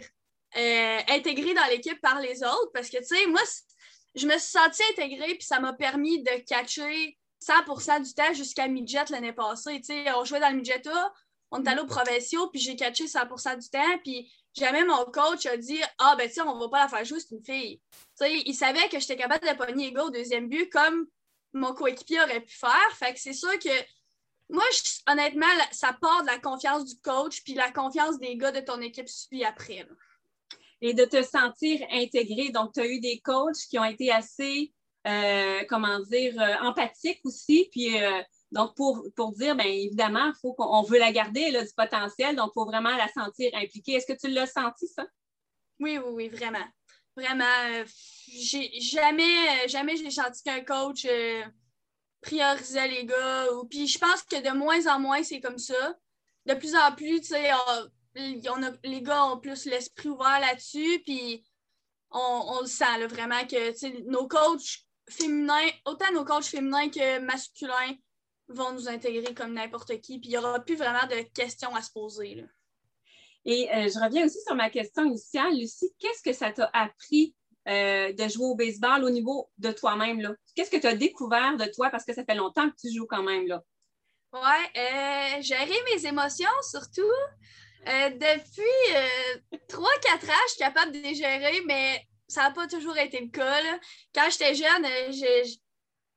euh, 0.56 1.00
intégré 1.08 1.52
dans 1.52 1.66
l'équipe 1.66 2.00
par 2.00 2.20
les 2.20 2.42
autres, 2.42 2.70
parce 2.72 2.88
que, 2.88 2.98
tu 2.98 3.16
sais, 3.16 3.26
moi, 3.26 3.42
je 4.14 4.26
me 4.26 4.38
suis 4.38 4.52
sentie 4.52 4.82
intégrée, 4.92 5.34
puis 5.34 5.46
ça 5.46 5.60
m'a 5.60 5.74
permis 5.74 6.22
de 6.22 6.42
catcher 6.46 7.18
100% 7.42 8.02
du 8.02 8.14
temps 8.14 8.32
jusqu'à 8.32 8.68
midget 8.68 9.04
l'année 9.10 9.32
passée. 9.32 9.80
Tu 9.80 9.86
sais, 9.86 10.12
on 10.14 10.24
jouait 10.24 10.40
dans 10.40 10.50
le 10.50 10.56
midget 10.56 10.80
on 11.54 11.62
est 11.62 11.68
allé 11.68 11.80
aux 11.80 11.86
provinciaux, 11.86 12.48
puis 12.48 12.60
j'ai 12.60 12.74
catché 12.74 13.06
100 13.06 13.26
du 13.58 13.70
temps, 13.70 13.98
puis 14.02 14.30
jamais 14.54 14.84
mon 14.84 15.04
coach 15.04 15.46
a 15.46 15.56
dit 15.56 15.80
Ah, 15.98 16.16
ben, 16.18 16.28
tu 16.28 16.34
sais, 16.34 16.40
on 16.42 16.58
va 16.58 16.68
pas 16.68 16.82
la 16.82 16.88
faire 16.88 17.04
jouer, 17.04 17.20
c'est 17.20 17.34
une 17.34 17.44
fille. 17.44 17.80
Tu 17.90 18.26
sais, 18.26 18.42
il 18.44 18.54
savait 18.54 18.88
que 18.88 18.98
j'étais 18.98 19.16
capable 19.16 19.46
de 19.46 19.54
pogner 19.54 19.86
les 19.86 19.92
gars 19.92 20.04
au 20.04 20.10
deuxième 20.10 20.48
but, 20.48 20.68
comme 20.70 21.06
mon 21.52 21.72
coéquipier 21.72 22.20
aurait 22.20 22.40
pu 22.40 22.54
faire. 22.54 22.90
Fait 22.98 23.14
que 23.14 23.20
c'est 23.20 23.32
sûr 23.32 23.56
que 23.60 23.70
moi, 24.50 24.64
honnêtement, 25.08 25.46
ça 25.70 25.96
part 26.00 26.22
de 26.22 26.26
la 26.26 26.38
confiance 26.40 26.84
du 26.84 27.00
coach, 27.00 27.42
puis 27.44 27.54
la 27.54 27.70
confiance 27.70 28.18
des 28.18 28.36
gars 28.36 28.52
de 28.52 28.60
ton 28.60 28.80
équipe 28.80 29.08
suit 29.08 29.44
après. 29.44 29.86
Et 30.80 30.92
de 30.92 31.04
te 31.04 31.22
sentir 31.22 31.86
intégré. 31.92 32.50
Donc, 32.50 32.72
tu 32.74 32.80
as 32.80 32.86
eu 32.86 32.98
des 32.98 33.20
coachs 33.20 33.56
qui 33.70 33.78
ont 33.78 33.84
été 33.84 34.10
assez, 34.10 34.72
euh, 35.06 35.62
comment 35.68 36.00
dire, 36.00 36.34
euh, 36.38 36.66
empathiques 36.66 37.20
aussi, 37.24 37.68
puis 37.70 38.02
euh, 38.02 38.22
donc, 38.50 38.76
pour, 38.76 39.06
pour 39.16 39.32
dire, 39.32 39.56
bien 39.56 39.66
évidemment, 39.66 40.32
faut 40.40 40.52
qu'on 40.54 40.82
veut 40.82 40.98
la 40.98 41.12
garder, 41.12 41.50
là, 41.50 41.64
du 41.64 41.72
potentiel, 41.76 42.36
donc 42.36 42.50
il 42.50 42.54
faut 42.54 42.66
vraiment 42.66 42.96
la 42.96 43.08
sentir 43.08 43.50
impliquée. 43.54 43.92
Est-ce 43.94 44.06
que 44.06 44.18
tu 44.18 44.28
l'as 44.28 44.46
senti, 44.46 44.86
ça? 44.86 45.04
Oui, 45.80 45.98
oui, 45.98 46.12
oui, 46.12 46.28
vraiment. 46.28 46.64
Vraiment. 47.16 47.44
Euh, 47.66 47.84
jamais, 48.80 49.68
jamais 49.68 49.96
j'ai 49.96 50.10
senti 50.10 50.42
qu'un 50.42 50.64
coach 50.64 51.04
euh, 51.04 51.42
priorisait 52.20 52.88
les 52.88 53.04
gars. 53.06 53.52
Ou, 53.52 53.66
puis 53.66 53.86
je 53.86 53.98
pense 53.98 54.22
que 54.22 54.40
de 54.40 54.56
moins 54.56 54.86
en 54.86 55.00
moins, 55.00 55.22
c'est 55.22 55.40
comme 55.40 55.58
ça. 55.58 55.94
De 56.46 56.54
plus 56.54 56.74
en 56.76 56.92
plus, 56.92 57.20
tu 57.20 57.28
sais, 57.28 57.50
les 58.14 59.02
gars 59.02 59.26
ont 59.26 59.38
plus 59.38 59.64
l'esprit 59.66 60.08
ouvert 60.08 60.40
là-dessus, 60.40 61.02
puis 61.04 61.44
on, 62.10 62.60
le 62.60 62.66
sent 62.66 63.06
vraiment 63.06 63.44
que 63.46 64.08
nos 64.08 64.28
coachs 64.28 64.86
féminins, 65.08 65.70
autant 65.84 66.12
nos 66.12 66.24
coachs 66.24 66.44
féminins 66.44 66.88
que 66.88 67.18
masculins, 67.18 67.94
vont 68.48 68.72
nous 68.72 68.88
intégrer 68.88 69.34
comme 69.34 69.54
n'importe 69.54 70.00
qui, 70.00 70.18
puis 70.18 70.28
il 70.28 70.32
n'y 70.32 70.38
aura 70.38 70.60
plus 70.60 70.76
vraiment 70.76 71.06
de 71.06 71.22
questions 71.34 71.74
à 71.74 71.82
se 71.82 71.90
poser. 71.90 72.44
Et 73.44 73.68
euh, 73.70 73.88
je 73.88 74.02
reviens 74.02 74.24
aussi 74.24 74.40
sur 74.46 74.54
ma 74.54 74.70
question 74.70 75.04
initiale, 75.04 75.54
Lucie. 75.54 75.94
Qu'est-ce 75.98 76.22
que 76.22 76.32
ça 76.32 76.50
t'a 76.50 76.70
appris 76.72 77.34
euh, 77.68 78.12
de 78.12 78.28
jouer 78.28 78.46
au 78.46 78.54
baseball 78.54 79.04
au 79.04 79.10
niveau 79.10 79.50
de 79.58 79.70
toi-même? 79.70 80.34
Qu'est-ce 80.54 80.70
que 80.70 80.78
tu 80.78 80.86
as 80.86 80.94
découvert 80.94 81.56
de 81.56 81.66
toi? 81.66 81.90
Parce 81.90 82.04
que 82.04 82.14
ça 82.14 82.24
fait 82.24 82.34
longtemps 82.34 82.68
que 82.70 82.76
tu 82.80 82.94
joues 82.94 83.06
quand 83.06 83.22
même? 83.22 83.46
Là? 83.46 83.62
Ouais, 84.32 84.70
euh, 84.76 85.42
gérer 85.42 85.76
mes 85.92 86.06
émotions 86.06 86.48
surtout. 86.70 87.02
depuis 87.86 88.94
3-4 89.68 89.78
ans, 89.78 90.44
je 90.46 90.50
suis 90.50 90.58
capable 90.58 90.92
de 90.92 90.98
les 90.98 91.14
gérer, 91.14 91.60
mais 91.66 92.02
ça 92.26 92.42
n'a 92.44 92.50
pas 92.50 92.66
toujours 92.66 92.96
été 92.96 93.20
le 93.20 93.28
cas. 93.28 93.60
Quand 94.14 94.28
j'étais 94.30 94.54
jeune, 94.54 94.86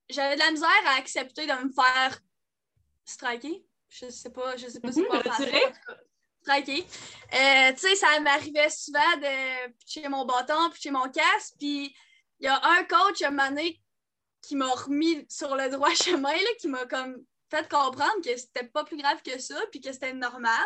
j'avais 0.09 0.35
de 0.35 0.39
la 0.39 0.51
misère 0.51 0.69
à 0.85 0.97
accepter 0.97 1.45
de 1.45 1.51
me 1.51 1.71
faire 1.71 2.19
striker. 3.05 3.65
Je 3.89 4.09
sais 4.09 4.29
pas, 4.29 4.57
je 4.57 4.67
sais 4.67 4.79
pas 4.79 4.91
si 4.91 5.03
quoi 5.05 5.21
Striker. 6.41 6.85
Euh, 7.33 7.73
tu 7.73 7.79
sais, 7.79 7.95
ça 7.95 8.19
m'arrivait 8.19 8.69
souvent 8.69 9.17
de 9.17 9.69
pitcher 9.79 10.07
mon 10.07 10.25
bâton, 10.25 10.69
pitcher 10.71 10.91
mon 10.91 11.09
casque, 11.09 11.55
puis 11.59 11.93
il 12.39 12.45
y 12.45 12.47
a 12.47 12.61
un 12.63 12.83
coach 12.83 13.21
à 13.21 13.27
un 13.27 13.31
moment 13.31 13.49
donné 13.49 13.81
qui 14.41 14.55
m'a 14.55 14.69
remis 14.69 15.25
sur 15.29 15.55
le 15.55 15.69
droit 15.69 15.89
chemin, 15.93 16.33
là, 16.33 16.49
qui 16.59 16.67
m'a 16.67 16.85
comme 16.85 17.23
fait 17.49 17.67
comprendre 17.69 18.21
que 18.23 18.35
c'était 18.35 18.67
pas 18.67 18.83
plus 18.83 18.97
grave 18.97 19.21
que 19.23 19.39
ça, 19.39 19.59
puis 19.71 19.81
que 19.81 19.91
c'était 19.91 20.13
normal. 20.13 20.65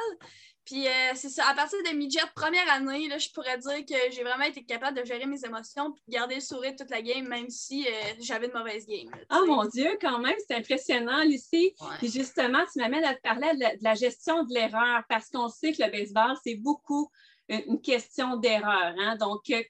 Puis 0.71 0.87
euh, 0.87 1.11
c'est 1.15 1.27
ça, 1.27 1.49
à 1.49 1.53
partir 1.53 1.77
de 1.83 1.93
midget 1.93 2.21
première 2.33 2.71
année, 2.71 3.09
là, 3.09 3.17
je 3.17 3.27
pourrais 3.33 3.57
dire 3.57 3.85
que 3.85 4.09
j'ai 4.09 4.23
vraiment 4.23 4.45
été 4.45 4.63
capable 4.63 4.97
de 4.97 5.03
gérer 5.03 5.25
mes 5.25 5.43
émotions 5.43 5.87
et 5.87 6.11
de 6.11 6.13
garder 6.13 6.35
le 6.35 6.41
sourire 6.41 6.73
toute 6.77 6.89
la 6.89 7.01
game, 7.01 7.27
même 7.27 7.49
si 7.49 7.85
euh, 7.85 7.91
j'avais 8.21 8.47
de 8.47 8.53
mauvaises 8.53 8.87
games. 8.87 9.11
oh 9.33 9.45
mon 9.47 9.65
Dieu, 9.65 9.97
quand 9.99 10.19
même, 10.19 10.35
c'est 10.47 10.55
impressionnant, 10.55 11.25
Lucie. 11.25 11.75
Puis 11.97 12.09
justement, 12.09 12.59
tu 12.71 12.79
m'amènes 12.79 13.03
à 13.03 13.15
te 13.15 13.21
parler 13.21 13.51
de 13.53 13.83
la, 13.83 13.95
gestion 13.95 14.45
de 14.45 14.53
l'erreur, 14.53 15.03
parce 15.09 15.27
qu'on 15.27 15.49
sait 15.49 15.73
que 15.73 15.83
le 15.83 15.91
baseball, 15.91 16.37
c'est 16.41 16.55
beaucoup 16.55 17.11
une 17.49 17.81
question 17.81 18.37
d'erreur. 18.37 18.95
Hein? 18.97 19.17
Donc, 19.17 19.41
euh, 19.49 19.61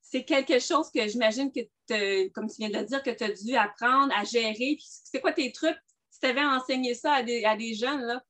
c'est 0.00 0.24
quelque 0.24 0.60
chose 0.60 0.88
que 0.94 1.08
j'imagine 1.08 1.50
que, 1.50 2.28
comme 2.28 2.48
tu 2.48 2.58
viens 2.58 2.70
de 2.70 2.86
dire, 2.86 3.02
que 3.02 3.10
tu 3.10 3.24
as 3.24 3.32
dû 3.32 3.56
apprendre 3.56 4.14
à 4.16 4.22
gérer. 4.22 4.78
c'est 4.78 5.20
quoi 5.20 5.32
tes 5.32 5.50
trucs? 5.50 5.76
Si 6.10 6.20
tu 6.20 6.26
avais 6.26 6.44
enseigné 6.44 6.94
ça 6.94 7.14
à 7.14 7.22
des, 7.24 7.44
à 7.44 7.56
des 7.56 7.74
jeunes, 7.74 8.02
là, 8.02 8.22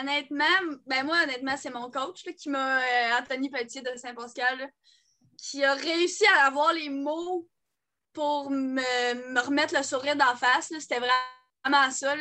honnêtement, 0.00 0.44
ben 0.86 1.04
moi, 1.04 1.22
honnêtement, 1.22 1.56
c'est 1.56 1.70
mon 1.70 1.90
coach 1.90 2.24
qui 2.36 2.48
m'a, 2.48 2.78
euh, 2.78 3.18
Anthony 3.20 3.50
Pelletier 3.50 3.82
de 3.82 3.96
Saint-Pascal, 3.96 4.70
qui 5.36 5.64
a 5.64 5.74
réussi 5.74 6.24
à 6.36 6.46
avoir 6.46 6.72
les 6.72 6.88
mots 6.88 7.48
pour 8.12 8.50
me, 8.50 9.40
remettre 9.40 9.76
le 9.76 9.82
sourire 9.82 10.16
d'en 10.16 10.34
face. 10.34 10.72
C'était 10.78 10.98
vraiment 10.98 11.90
ça. 11.90 12.14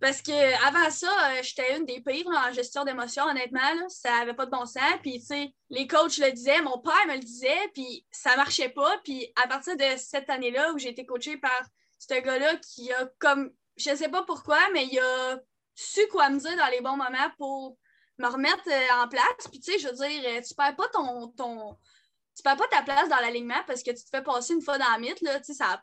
Parce 0.00 0.20
que 0.20 0.66
avant 0.66 0.90
ça, 0.90 1.06
euh, 1.30 1.42
j'étais 1.42 1.76
une 1.76 1.86
des 1.86 2.00
pires 2.00 2.26
en 2.26 2.52
gestion 2.52 2.84
d'émotions, 2.84 3.24
honnêtement. 3.24 3.88
Ça 3.88 4.18
n'avait 4.18 4.34
pas 4.34 4.46
de 4.46 4.50
bon 4.50 4.66
sens. 4.66 4.82
Puis, 5.00 5.20
tu 5.20 5.26
sais, 5.26 5.54
les 5.70 5.86
coachs 5.86 6.18
le 6.18 6.32
disaient, 6.32 6.60
mon 6.60 6.78
père 6.80 7.06
me 7.06 7.14
le 7.14 7.20
disait, 7.20 7.70
puis 7.72 8.04
ça 8.10 8.36
marchait 8.36 8.70
pas. 8.70 8.98
Puis, 9.04 9.32
à 9.40 9.46
partir 9.46 9.76
de 9.76 9.96
cette 9.96 10.28
année-là 10.28 10.72
où 10.72 10.78
j'ai 10.78 10.88
été 10.88 11.06
coachée 11.06 11.36
par 11.36 11.62
ce 12.00 12.20
gars-là 12.20 12.56
qui 12.56 12.92
a 12.92 13.08
comme, 13.20 13.52
je 13.76 13.94
sais 13.94 14.08
pas 14.08 14.24
pourquoi, 14.24 14.58
mais 14.72 14.86
il 14.90 14.98
a 14.98 15.38
su 15.74 16.06
quoi 16.08 16.28
me 16.30 16.38
dire 16.38 16.56
dans 16.56 16.70
les 16.70 16.80
bons 16.80 16.96
moments 16.96 17.30
pour 17.38 17.76
me 18.18 18.26
remettre 18.26 18.68
euh, 18.68 19.02
en 19.02 19.08
place. 19.08 19.48
Puis, 19.50 19.60
tu 19.60 19.72
sais, 19.72 19.78
je 19.78 19.88
veux 19.88 19.94
dire, 19.94 20.22
euh, 20.26 20.40
tu 20.42 20.54
perds 20.54 20.76
pas 20.76 20.88
ton, 20.88 21.28
ton. 21.28 21.76
Tu 22.36 22.42
perds 22.42 22.56
pas 22.56 22.68
ta 22.68 22.82
place 22.82 23.08
dans 23.08 23.16
l'alignement 23.16 23.62
parce 23.66 23.82
que 23.82 23.90
tu 23.90 24.04
te 24.04 24.10
fais 24.10 24.22
passer 24.22 24.54
une 24.54 24.62
fois 24.62 24.78
dans 24.78 24.90
la 24.90 24.98
mythe, 24.98 25.20
là. 25.20 25.38
Tu 25.40 25.46
sais, 25.46 25.54
ça 25.54 25.82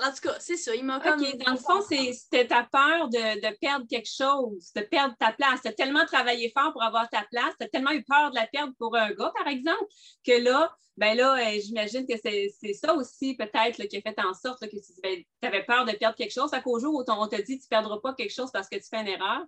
en 0.00 0.10
tout 0.10 0.28
cas, 0.28 0.36
c'est 0.38 0.56
ça. 0.56 0.74
Il 0.74 0.84
m'a 0.84 1.00
comme. 1.00 1.20
dans 1.20 1.52
le 1.52 1.56
fond, 1.56 1.80
c'était 1.82 2.46
ta 2.46 2.64
peur 2.64 3.08
de, 3.08 3.58
perdre 3.58 3.86
quelque 3.88 4.08
chose, 4.08 4.72
de 4.74 4.82
perdre 4.82 5.14
ta 5.18 5.32
place. 5.32 5.60
Tu 5.62 5.68
as 5.68 5.72
tellement 5.72 6.04
travaillé 6.06 6.50
fort 6.50 6.72
pour 6.72 6.82
avoir 6.82 7.08
ta 7.10 7.22
place, 7.30 7.54
tu 7.58 7.66
as 7.66 7.68
tellement 7.68 7.92
eu 7.92 8.02
peur 8.02 8.30
de 8.30 8.36
la 8.36 8.46
perdre 8.46 8.72
pour 8.78 8.96
un 8.96 9.10
gars, 9.12 9.32
par 9.36 9.48
exemple, 9.48 9.84
que 10.26 10.42
là, 10.42 10.74
ben 10.96 11.16
là, 11.16 11.36
euh, 11.36 11.60
j'imagine 11.60 12.06
que 12.06 12.14
c'est 12.22 12.74
ça 12.74 12.94
aussi, 12.94 13.34
peut-être, 13.34 13.82
qui 13.84 13.96
a 13.96 14.00
fait 14.00 14.18
en 14.20 14.34
sorte 14.34 14.60
que 14.60 14.76
tu 14.76 14.80
ben, 15.02 15.22
avais 15.42 15.64
peur 15.64 15.84
de 15.84 15.92
perdre 15.92 16.16
quelque 16.16 16.32
chose. 16.32 16.52
À 16.52 16.60
qu'au 16.60 16.78
jour 16.78 16.94
où 16.94 17.04
on 17.08 17.28
te 17.28 17.36
dit 17.36 17.58
tu 17.58 17.64
ne 17.64 17.68
perdras 17.68 17.98
pas 18.00 18.14
quelque 18.14 18.32
chose 18.32 18.50
parce 18.52 18.68
que 18.68 18.76
tu 18.76 18.88
fais 18.90 19.00
une 19.00 19.08
erreur. 19.08 19.44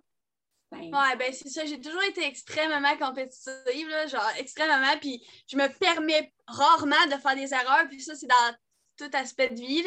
Ben... 0.71 0.81
Ouais, 0.81 1.15
ben 1.17 1.31
c'est 1.31 1.49
ça. 1.49 1.65
J'ai 1.65 1.79
toujours 1.79 2.03
été 2.03 2.25
extrêmement 2.25 2.97
compétitive, 2.97 3.89
genre 4.07 4.31
extrêmement. 4.37 4.97
Puis 4.99 5.23
je 5.47 5.57
me 5.57 5.67
permets 5.77 6.33
rarement 6.47 7.05
de 7.05 7.21
faire 7.21 7.35
des 7.35 7.53
erreurs. 7.53 7.87
Puis 7.89 8.01
ça, 8.01 8.15
c'est 8.15 8.27
dans 8.27 8.55
tout 8.97 9.09
aspect 9.13 9.49
de 9.49 9.55
vie. 9.55 9.83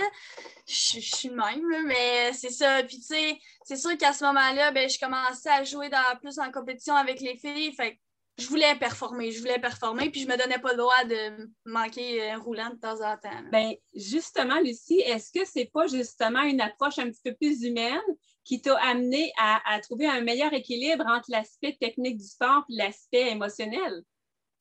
Je, 0.66 1.00
suis 1.00 1.30
même, 1.30 1.86
mais 1.86 2.32
c'est 2.32 2.50
ça. 2.50 2.82
Puis, 2.84 2.98
tu 2.98 3.06
sais, 3.06 3.38
c'est 3.64 3.76
sûr 3.76 3.96
qu'à 3.96 4.12
ce 4.12 4.24
moment-là, 4.24 4.72
ben, 4.72 4.88
je 4.88 4.98
commençais 4.98 5.50
à 5.50 5.64
jouer 5.64 5.88
dans, 5.88 6.16
plus 6.20 6.38
en 6.38 6.50
compétition 6.50 6.94
avec 6.94 7.20
les 7.20 7.36
filles. 7.36 7.72
Fait 7.74 7.98
je 8.38 8.46
voulais 8.46 8.76
performer, 8.76 9.32
je 9.32 9.40
voulais 9.40 9.58
performer, 9.58 10.10
puis 10.10 10.20
je 10.20 10.28
me 10.28 10.36
donnais 10.36 10.60
pas 10.60 10.70
le 10.70 10.78
droit 10.78 11.04
de 11.04 11.50
manquer 11.66 12.30
un 12.30 12.38
roulant 12.38 12.70
de 12.70 12.76
temps 12.76 13.00
en 13.00 13.16
temps. 13.16 13.42
Ben, 13.50 13.74
justement, 13.94 14.60
Lucie, 14.60 15.00
est-ce 15.00 15.32
que 15.32 15.44
c'est 15.44 15.70
pas 15.72 15.88
justement 15.88 16.42
une 16.42 16.60
approche 16.60 16.98
un 17.00 17.10
petit 17.10 17.20
peu 17.24 17.34
plus 17.34 17.64
humaine 17.64 18.00
qui 18.44 18.62
t'a 18.62 18.76
amené 18.76 19.32
à, 19.38 19.74
à, 19.74 19.80
trouver 19.80 20.06
un 20.06 20.20
meilleur 20.20 20.52
équilibre 20.52 21.04
entre 21.08 21.26
l'aspect 21.30 21.76
technique 21.80 22.18
du 22.18 22.26
sport 22.26 22.64
et 22.70 22.76
l'aspect 22.76 23.32
émotionnel? 23.32 24.02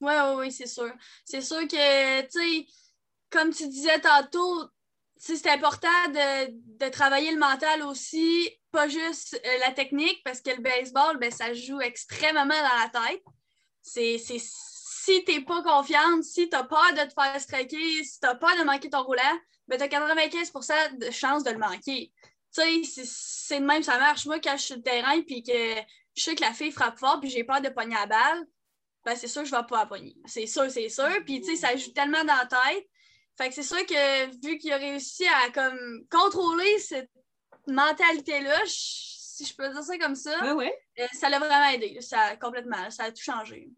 Oui, 0.01 0.13
oui, 0.13 0.35
oui, 0.37 0.51
c'est 0.51 0.67
sûr. 0.67 0.91
C'est 1.23 1.41
sûr 1.41 1.61
que, 1.67 2.21
tu 2.21 2.27
sais, 2.31 2.65
comme 3.29 3.53
tu 3.53 3.67
disais 3.67 3.99
tantôt, 3.99 4.69
c'est 5.17 5.47
important 5.47 5.87
de, 6.09 6.89
travailler 6.89 7.31
le 7.31 7.39
mental 7.39 7.83
aussi, 7.83 8.49
pas 8.71 8.87
juste 8.87 9.39
euh, 9.45 9.57
la 9.59 9.71
technique, 9.71 10.21
parce 10.23 10.41
que 10.41 10.51
le 10.51 10.61
baseball, 10.61 11.17
ben, 11.17 11.31
ça 11.31 11.53
joue 11.53 11.81
extrêmement 11.81 12.45
dans 12.45 12.53
la 12.53 13.07
tête. 13.07 13.23
C'est, 13.81 14.17
si 14.19 15.23
tu 15.23 15.31
n'es 15.31 15.41
pas 15.41 15.63
confiante, 15.63 16.23
si 16.23 16.49
tu 16.49 16.55
as 16.55 16.63
peur 16.63 16.91
de 16.91 17.09
te 17.09 17.13
faire 17.13 17.39
striker, 17.39 18.03
si 18.03 18.19
tu 18.19 18.27
as 18.27 18.35
peur 18.35 18.55
de 18.59 18.63
manquer 18.63 18.89
ton 18.89 19.03
roulant, 19.03 19.39
ben, 19.67 19.77
tu 19.77 19.83
as 19.83 19.87
95% 19.87 20.97
de 20.97 21.11
chances 21.11 21.43
de 21.43 21.51
le 21.51 21.57
manquer. 21.57 22.11
Tu 22.53 22.85
sais, 22.85 23.03
c'est 23.05 23.59
de 23.59 23.65
même, 23.65 23.83
ça 23.83 23.97
marche. 23.97 24.25
Moi, 24.25 24.39
quand 24.39 24.53
je 24.53 24.57
suis 24.57 24.67
sur 24.67 24.77
le 24.77 24.83
terrain 24.83 25.21
puis 25.21 25.43
que 25.43 25.75
je 26.15 26.23
sais 26.23 26.35
que 26.35 26.41
la 26.41 26.53
fille 26.53 26.71
frappe 26.71 26.97
fort 26.97 27.19
puis 27.19 27.29
j'ai 27.29 27.43
peur 27.43 27.61
de 27.61 27.69
pogner 27.69 27.95
la 27.95 28.05
balle, 28.05 28.45
ben, 29.05 29.15
c'est 29.15 29.27
sûr 29.27 29.43
que 29.43 29.49
je 29.49 29.55
ne 29.55 29.61
vais 29.61 29.67
pas 29.67 29.79
la 29.79 29.85
pogner. 29.85 30.15
C'est 30.25 30.47
sûr, 30.47 30.69
c'est 30.69 30.89
sûr. 30.89 31.09
Puis, 31.25 31.41
tu 31.41 31.47
sais, 31.47 31.55
ça 31.55 31.75
joue 31.75 31.91
tellement 31.91 32.23
dans 32.23 32.35
la 32.35 32.45
tête 32.45 32.87
fait 33.37 33.49
que 33.49 33.55
c'est 33.55 33.63
sûr 33.63 33.85
que 33.85 34.45
vu 34.45 34.57
qu'il 34.57 34.73
a 34.73 34.77
réussi 34.77 35.25
à 35.27 35.51
comme 35.51 36.05
contrôler 36.09 36.79
cette 36.79 37.11
mentalité-là, 37.67 38.59
si 38.65 39.45
je 39.45 39.55
peux 39.55 39.69
dire 39.69 39.83
ça 39.83 39.97
comme 39.99 40.15
ça, 40.15 40.31
euh, 40.43 41.05
ça 41.13 41.29
l'a 41.29 41.37
vraiment 41.37 41.69
aidé. 41.69 41.99
Ça, 42.01 42.35
complètement, 42.37 42.89
ça 42.89 43.03
a 43.03 43.11
tout 43.11 43.21
changé. 43.21 43.69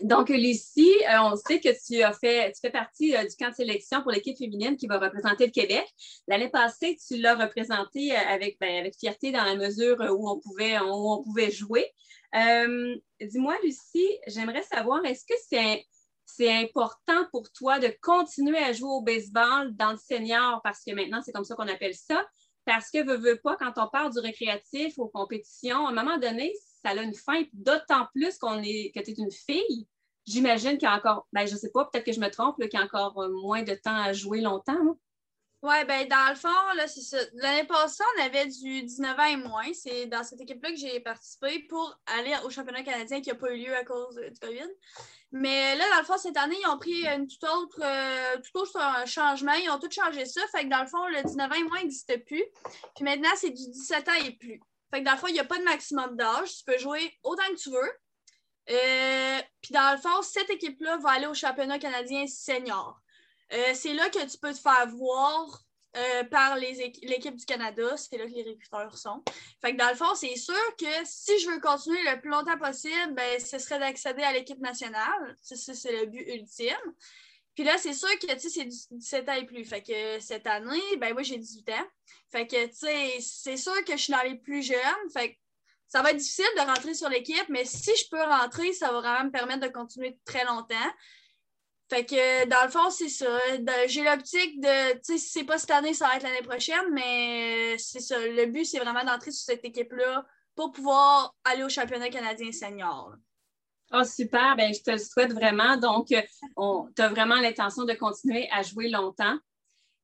Donc, 0.00 0.28
Lucie, 0.28 0.92
euh, 1.08 1.20
on 1.22 1.36
sait 1.36 1.60
que 1.60 1.68
tu 1.86 2.02
as 2.02 2.12
fait, 2.12 2.52
tu 2.52 2.60
fais 2.60 2.70
partie 2.70 3.16
euh, 3.16 3.22
du 3.22 3.34
camp 3.36 3.48
de 3.48 3.54
sélection 3.54 4.02
pour 4.02 4.10
l'équipe 4.10 4.36
féminine 4.36 4.76
qui 4.76 4.86
va 4.86 4.98
représenter 4.98 5.46
le 5.46 5.52
Québec. 5.52 5.86
L'année 6.26 6.50
passée, 6.50 6.98
tu 7.06 7.16
l'as 7.16 7.36
représenté 7.36 8.14
avec, 8.14 8.58
ben, 8.60 8.80
avec 8.80 8.96
fierté 8.98 9.30
dans 9.30 9.44
la 9.44 9.54
mesure 9.54 10.00
où 10.00 10.28
on 10.28 10.40
pouvait, 10.40 10.78
où 10.80 11.12
on 11.12 11.22
pouvait 11.22 11.50
jouer. 11.50 11.90
Dis-moi, 12.34 13.56
Lucie, 13.62 14.18
j'aimerais 14.26 14.64
savoir, 14.64 15.04
est-ce 15.04 15.24
que 15.24 15.34
c'est 15.48 15.86
c'est 16.26 16.52
important 16.52 17.26
pour 17.30 17.50
toi 17.52 17.78
de 17.78 17.94
continuer 18.00 18.58
à 18.58 18.72
jouer 18.72 18.90
au 18.90 19.02
baseball 19.02 19.74
dans 19.76 19.92
le 19.92 19.98
senior 19.98 20.60
parce 20.62 20.82
que 20.84 20.92
maintenant, 20.94 21.20
c'est 21.22 21.32
comme 21.32 21.44
ça 21.44 21.54
qu'on 21.54 21.68
appelle 21.68 21.94
ça. 21.94 22.24
Parce 22.64 22.90
que, 22.90 23.04
veux, 23.04 23.18
veux 23.18 23.38
pas, 23.38 23.56
quand 23.56 23.72
on 23.76 23.88
parle 23.88 24.12
du 24.12 24.20
récréatif 24.20 24.98
aux 24.98 25.08
compétitions, 25.08 25.86
à 25.86 25.90
un 25.90 25.92
moment 25.92 26.16
donné, 26.16 26.52
ça 26.82 26.90
a 26.90 27.02
une 27.02 27.14
fin. 27.14 27.42
D'autant 27.52 28.06
plus 28.14 28.38
qu'on 28.38 28.62
est, 28.62 28.90
que 28.94 29.00
tu 29.00 29.10
es 29.10 29.14
une 29.14 29.30
fille. 29.30 29.86
J'imagine 30.26 30.72
qu'il 30.78 30.84
y 30.84 30.86
a 30.86 30.96
encore, 30.96 31.26
ben, 31.32 31.46
je 31.46 31.56
sais 31.56 31.70
pas, 31.70 31.84
peut-être 31.84 32.06
que 32.06 32.12
je 32.12 32.20
me 32.20 32.30
trompe, 32.30 32.56
qu'il 32.58 32.72
y 32.72 32.82
a 32.82 32.84
encore 32.84 33.20
euh, 33.20 33.28
moins 33.28 33.62
de 33.62 33.74
temps 33.74 33.94
à 33.94 34.14
jouer 34.14 34.40
longtemps. 34.40 34.96
Oui, 35.64 35.76
ben 35.88 36.06
dans 36.06 36.28
le 36.28 36.34
fond, 36.34 36.76
là, 36.76 36.86
c'est 36.86 37.00
ça. 37.00 37.16
L'année 37.34 37.66
passée, 37.66 38.04
on 38.18 38.22
avait 38.22 38.46
du 38.46 38.82
19 38.82 39.18
ans 39.18 39.24
et 39.24 39.36
moins. 39.36 39.72
C'est 39.72 40.04
dans 40.04 40.22
cette 40.22 40.42
équipe-là 40.42 40.70
que 40.70 40.76
j'ai 40.76 41.00
participé 41.00 41.60
pour 41.70 41.98
aller 42.18 42.34
au 42.44 42.50
championnat 42.50 42.82
canadien 42.82 43.22
qui 43.22 43.30
n'a 43.30 43.34
pas 43.34 43.50
eu 43.50 43.64
lieu 43.64 43.74
à 43.74 43.82
cause 43.82 44.14
du 44.14 44.38
COVID. 44.40 44.68
Mais 45.36 45.74
là, 45.74 45.84
dans 45.90 45.98
le 45.98 46.04
fond, 46.04 46.16
cette 46.16 46.36
année, 46.36 46.56
ils 46.62 46.68
ont 46.68 46.78
pris 46.78 47.04
une 47.08 47.26
tout 47.26 47.44
autre, 47.44 47.80
euh, 47.82 48.36
tout 48.40 48.56
autre 48.60 48.78
changement. 49.04 49.52
Ils 49.54 49.68
ont 49.68 49.80
tout 49.80 49.90
changé 49.90 50.26
ça. 50.26 50.40
Fait 50.52 50.62
que 50.62 50.70
dans 50.70 50.82
le 50.82 50.86
fond, 50.86 51.08
le 51.08 51.24
19 51.24 51.50
ans 51.50 51.54
et 51.56 51.64
moins 51.64 51.80
n'existe 51.80 52.24
plus. 52.24 52.44
Puis 52.94 53.04
maintenant, 53.04 53.30
c'est 53.34 53.50
du 53.50 53.68
17 53.68 54.08
ans 54.10 54.24
et 54.24 54.30
plus. 54.30 54.60
Fait 54.92 55.00
que 55.00 55.04
dans 55.04 55.10
le 55.10 55.18
fond, 55.18 55.26
il 55.26 55.32
n'y 55.32 55.40
a 55.40 55.44
pas 55.44 55.58
de 55.58 55.64
maximum 55.64 56.16
d'âge. 56.16 56.58
Tu 56.58 56.64
peux 56.64 56.78
jouer 56.78 57.12
autant 57.24 57.42
que 57.48 57.56
tu 57.56 57.70
veux. 57.70 57.92
Euh, 58.70 59.40
puis 59.60 59.72
dans 59.72 59.92
le 59.92 60.00
fond, 60.00 60.22
cette 60.22 60.50
équipe-là 60.50 60.98
va 60.98 61.10
aller 61.10 61.26
au 61.26 61.34
championnat 61.34 61.80
canadien 61.80 62.28
senior. 62.28 63.00
Euh, 63.52 63.72
c'est 63.74 63.92
là 63.92 64.08
que 64.10 64.24
tu 64.24 64.38
peux 64.38 64.54
te 64.54 64.60
faire 64.60 64.86
voir 64.86 65.63
euh, 65.96 66.24
par 66.24 66.56
l'équipe 66.56 67.36
du 67.36 67.44
Canada. 67.44 67.96
C'est 67.96 68.16
là 68.16 68.26
que 68.26 68.32
les 68.32 68.42
recruteurs 68.42 68.96
sont. 68.98 69.22
Fait 69.60 69.72
que 69.72 69.78
dans 69.78 69.88
le 69.88 69.94
fond, 69.94 70.14
c'est 70.14 70.36
sûr 70.36 70.76
que 70.78 70.86
si 71.04 71.38
je 71.38 71.48
veux 71.50 71.60
continuer 71.60 72.02
le 72.02 72.20
plus 72.20 72.30
longtemps 72.30 72.58
possible, 72.58 73.12
ben, 73.12 73.40
ce 73.40 73.58
serait 73.58 73.78
d'accéder 73.78 74.22
à 74.22 74.32
l'équipe 74.32 74.60
nationale. 74.60 75.36
C'est 75.42 75.92
le 75.92 76.06
but 76.06 76.26
ultime. 76.26 76.94
Puis 77.54 77.64
là, 77.64 77.78
c'est 77.78 77.92
sûr 77.92 78.08
que 78.18 78.26
c'est 78.38 78.64
17 78.64 79.28
ans 79.28 79.34
et 79.34 79.46
plus. 79.46 79.64
Fait 79.64 79.82
que 79.82 80.18
cette 80.20 80.46
année, 80.46 80.96
ben 80.98 81.12
moi, 81.12 81.22
j'ai 81.22 81.38
18 81.38 81.68
ans. 81.70 81.86
Fait 82.30 82.46
que, 82.46 82.56
c'est 82.72 83.56
sûr 83.56 83.84
que 83.84 83.92
je 83.92 84.02
suis 84.02 84.12
dans 84.12 84.22
les 84.22 84.34
plus 84.36 84.62
jeunes. 84.62 85.10
Fait 85.12 85.34
que 85.34 85.38
ça 85.86 86.02
va 86.02 86.10
être 86.10 86.16
difficile 86.16 86.44
de 86.56 86.62
rentrer 86.62 86.94
sur 86.94 87.08
l'équipe, 87.08 87.48
mais 87.48 87.64
si 87.64 87.94
je 87.96 88.08
peux 88.10 88.20
rentrer, 88.20 88.72
ça 88.72 88.90
va 88.90 89.00
vraiment 89.00 89.24
me 89.26 89.30
permettre 89.30 89.60
de 89.60 89.72
continuer 89.72 90.18
très 90.24 90.44
longtemps. 90.44 90.90
Fait 91.94 92.06
que 92.06 92.48
dans 92.48 92.64
le 92.64 92.70
fond, 92.70 92.90
c'est 92.90 93.08
ça. 93.08 93.38
J'ai 93.86 94.02
l'optique 94.02 94.60
de, 94.60 94.94
tu 94.94 94.98
sais, 95.02 95.18
si 95.18 95.28
c'est 95.28 95.44
pas 95.44 95.58
cette 95.58 95.70
année, 95.70 95.94
ça 95.94 96.08
va 96.08 96.16
être 96.16 96.24
l'année 96.24 96.42
prochaine, 96.42 96.90
mais 96.92 97.76
c'est 97.78 98.00
ça. 98.00 98.18
Le 98.18 98.46
but, 98.46 98.64
c'est 98.64 98.80
vraiment 98.80 99.04
d'entrer 99.04 99.30
sur 99.30 99.44
cette 99.44 99.64
équipe-là 99.64 100.26
pour 100.56 100.72
pouvoir 100.72 101.36
aller 101.44 101.62
au 101.62 101.68
championnat 101.68 102.08
canadien 102.08 102.50
senior. 102.50 103.14
Oh, 103.92 104.02
super. 104.02 104.56
Ben, 104.56 104.74
je 104.74 104.82
te 104.82 104.90
le 104.90 104.98
souhaite 104.98 105.32
vraiment. 105.32 105.76
Donc, 105.76 106.08
tu 106.08 106.16
as 106.16 107.08
vraiment 107.08 107.36
l'intention 107.36 107.84
de 107.84 107.92
continuer 107.92 108.48
à 108.50 108.62
jouer 108.62 108.88
longtemps. 108.88 109.38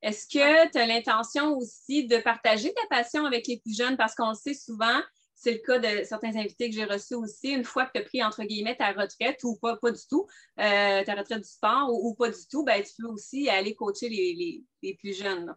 Est-ce 0.00 0.28
que 0.28 0.70
tu 0.70 0.78
as 0.78 0.86
l'intention 0.86 1.56
aussi 1.56 2.06
de 2.06 2.18
partager 2.18 2.72
ta 2.72 2.86
passion 2.88 3.26
avec 3.26 3.48
les 3.48 3.58
plus 3.58 3.76
jeunes? 3.76 3.96
Parce 3.96 4.14
qu'on 4.14 4.30
le 4.30 4.36
sait 4.36 4.54
souvent, 4.54 5.00
c'est 5.40 5.52
le 5.52 5.58
cas 5.58 5.78
de 5.78 6.04
certains 6.04 6.36
invités 6.36 6.68
que 6.68 6.76
j'ai 6.76 6.84
reçus 6.84 7.14
aussi. 7.14 7.48
Une 7.48 7.64
fois 7.64 7.86
que 7.86 7.92
tu 7.94 7.98
as 8.00 8.04
pris, 8.04 8.22
entre 8.22 8.42
guillemets, 8.44 8.76
ta 8.76 8.92
retraite 8.92 9.40
ou 9.42 9.56
pas, 9.56 9.74
pas 9.76 9.90
du 9.90 10.00
tout, 10.06 10.26
euh, 10.58 11.02
ta 11.02 11.14
retraite 11.14 11.40
du 11.40 11.48
sport 11.48 11.88
ou, 11.90 12.14
pas 12.14 12.28
du 12.28 12.46
tout, 12.50 12.62
ben, 12.62 12.82
tu 12.82 12.90
peux 13.02 13.08
aussi 13.08 13.48
aller 13.48 13.74
coacher 13.74 14.10
les, 14.10 14.94
plus 14.98 15.16
jeunes. 15.16 15.56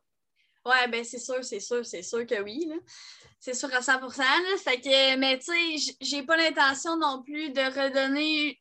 Oui, 0.66 0.78
ben 0.90 1.04
c'est 1.04 1.20
sûr, 1.20 1.44
c'est 1.44 1.60
sûr, 1.60 1.86
c'est 1.86 2.02
sûr 2.02 2.25
que 2.25 2.42
oui. 2.42 2.72
C'est 3.42 3.54
sûr 3.54 3.74
à 3.74 3.82
100 3.82 4.10
Fait 4.10 4.80
que, 4.80 5.18
mais 5.18 5.38
tu 5.40 5.52
sais, 5.78 5.96
j'ai 6.00 6.24
pas 6.24 6.38
l'intention 6.38 6.96
non 6.96 7.22
plus 7.22 7.50
de 7.50 7.60
redonner 7.60 8.58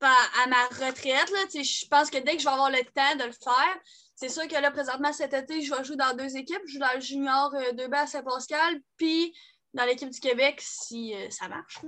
à 0.00 0.46
ma 0.48 0.64
retraite. 0.86 1.30
Je 1.52 1.86
pense 1.88 2.08
que 2.08 2.16
dès 2.16 2.36
que 2.36 2.38
je 2.38 2.44
vais 2.44 2.52
avoir 2.52 2.70
le 2.70 2.82
temps 2.94 3.16
de 3.18 3.24
le 3.24 3.32
faire, 3.32 3.78
c'est 4.14 4.30
sûr 4.30 4.48
que 4.48 4.54
là, 4.54 4.70
présentement, 4.70 5.12
cet 5.12 5.34
été, 5.34 5.60
je 5.60 5.74
vais 5.74 5.84
jouer 5.84 5.96
dans 5.96 6.16
deux 6.16 6.36
équipes. 6.36 6.62
Je 6.66 6.74
joue 6.74 6.78
dans 6.78 6.94
le 6.94 7.00
junior 7.00 7.52
2B 7.74 7.92
euh, 7.92 7.96
à 7.96 8.06
Saint-Pascal, 8.06 8.80
puis 8.96 9.34
dans 9.74 9.84
l'équipe 9.84 10.10
du 10.10 10.20
Québec 10.20 10.60
si 10.60 11.14
euh, 11.14 11.30
ça 11.30 11.48
marche. 11.48 11.78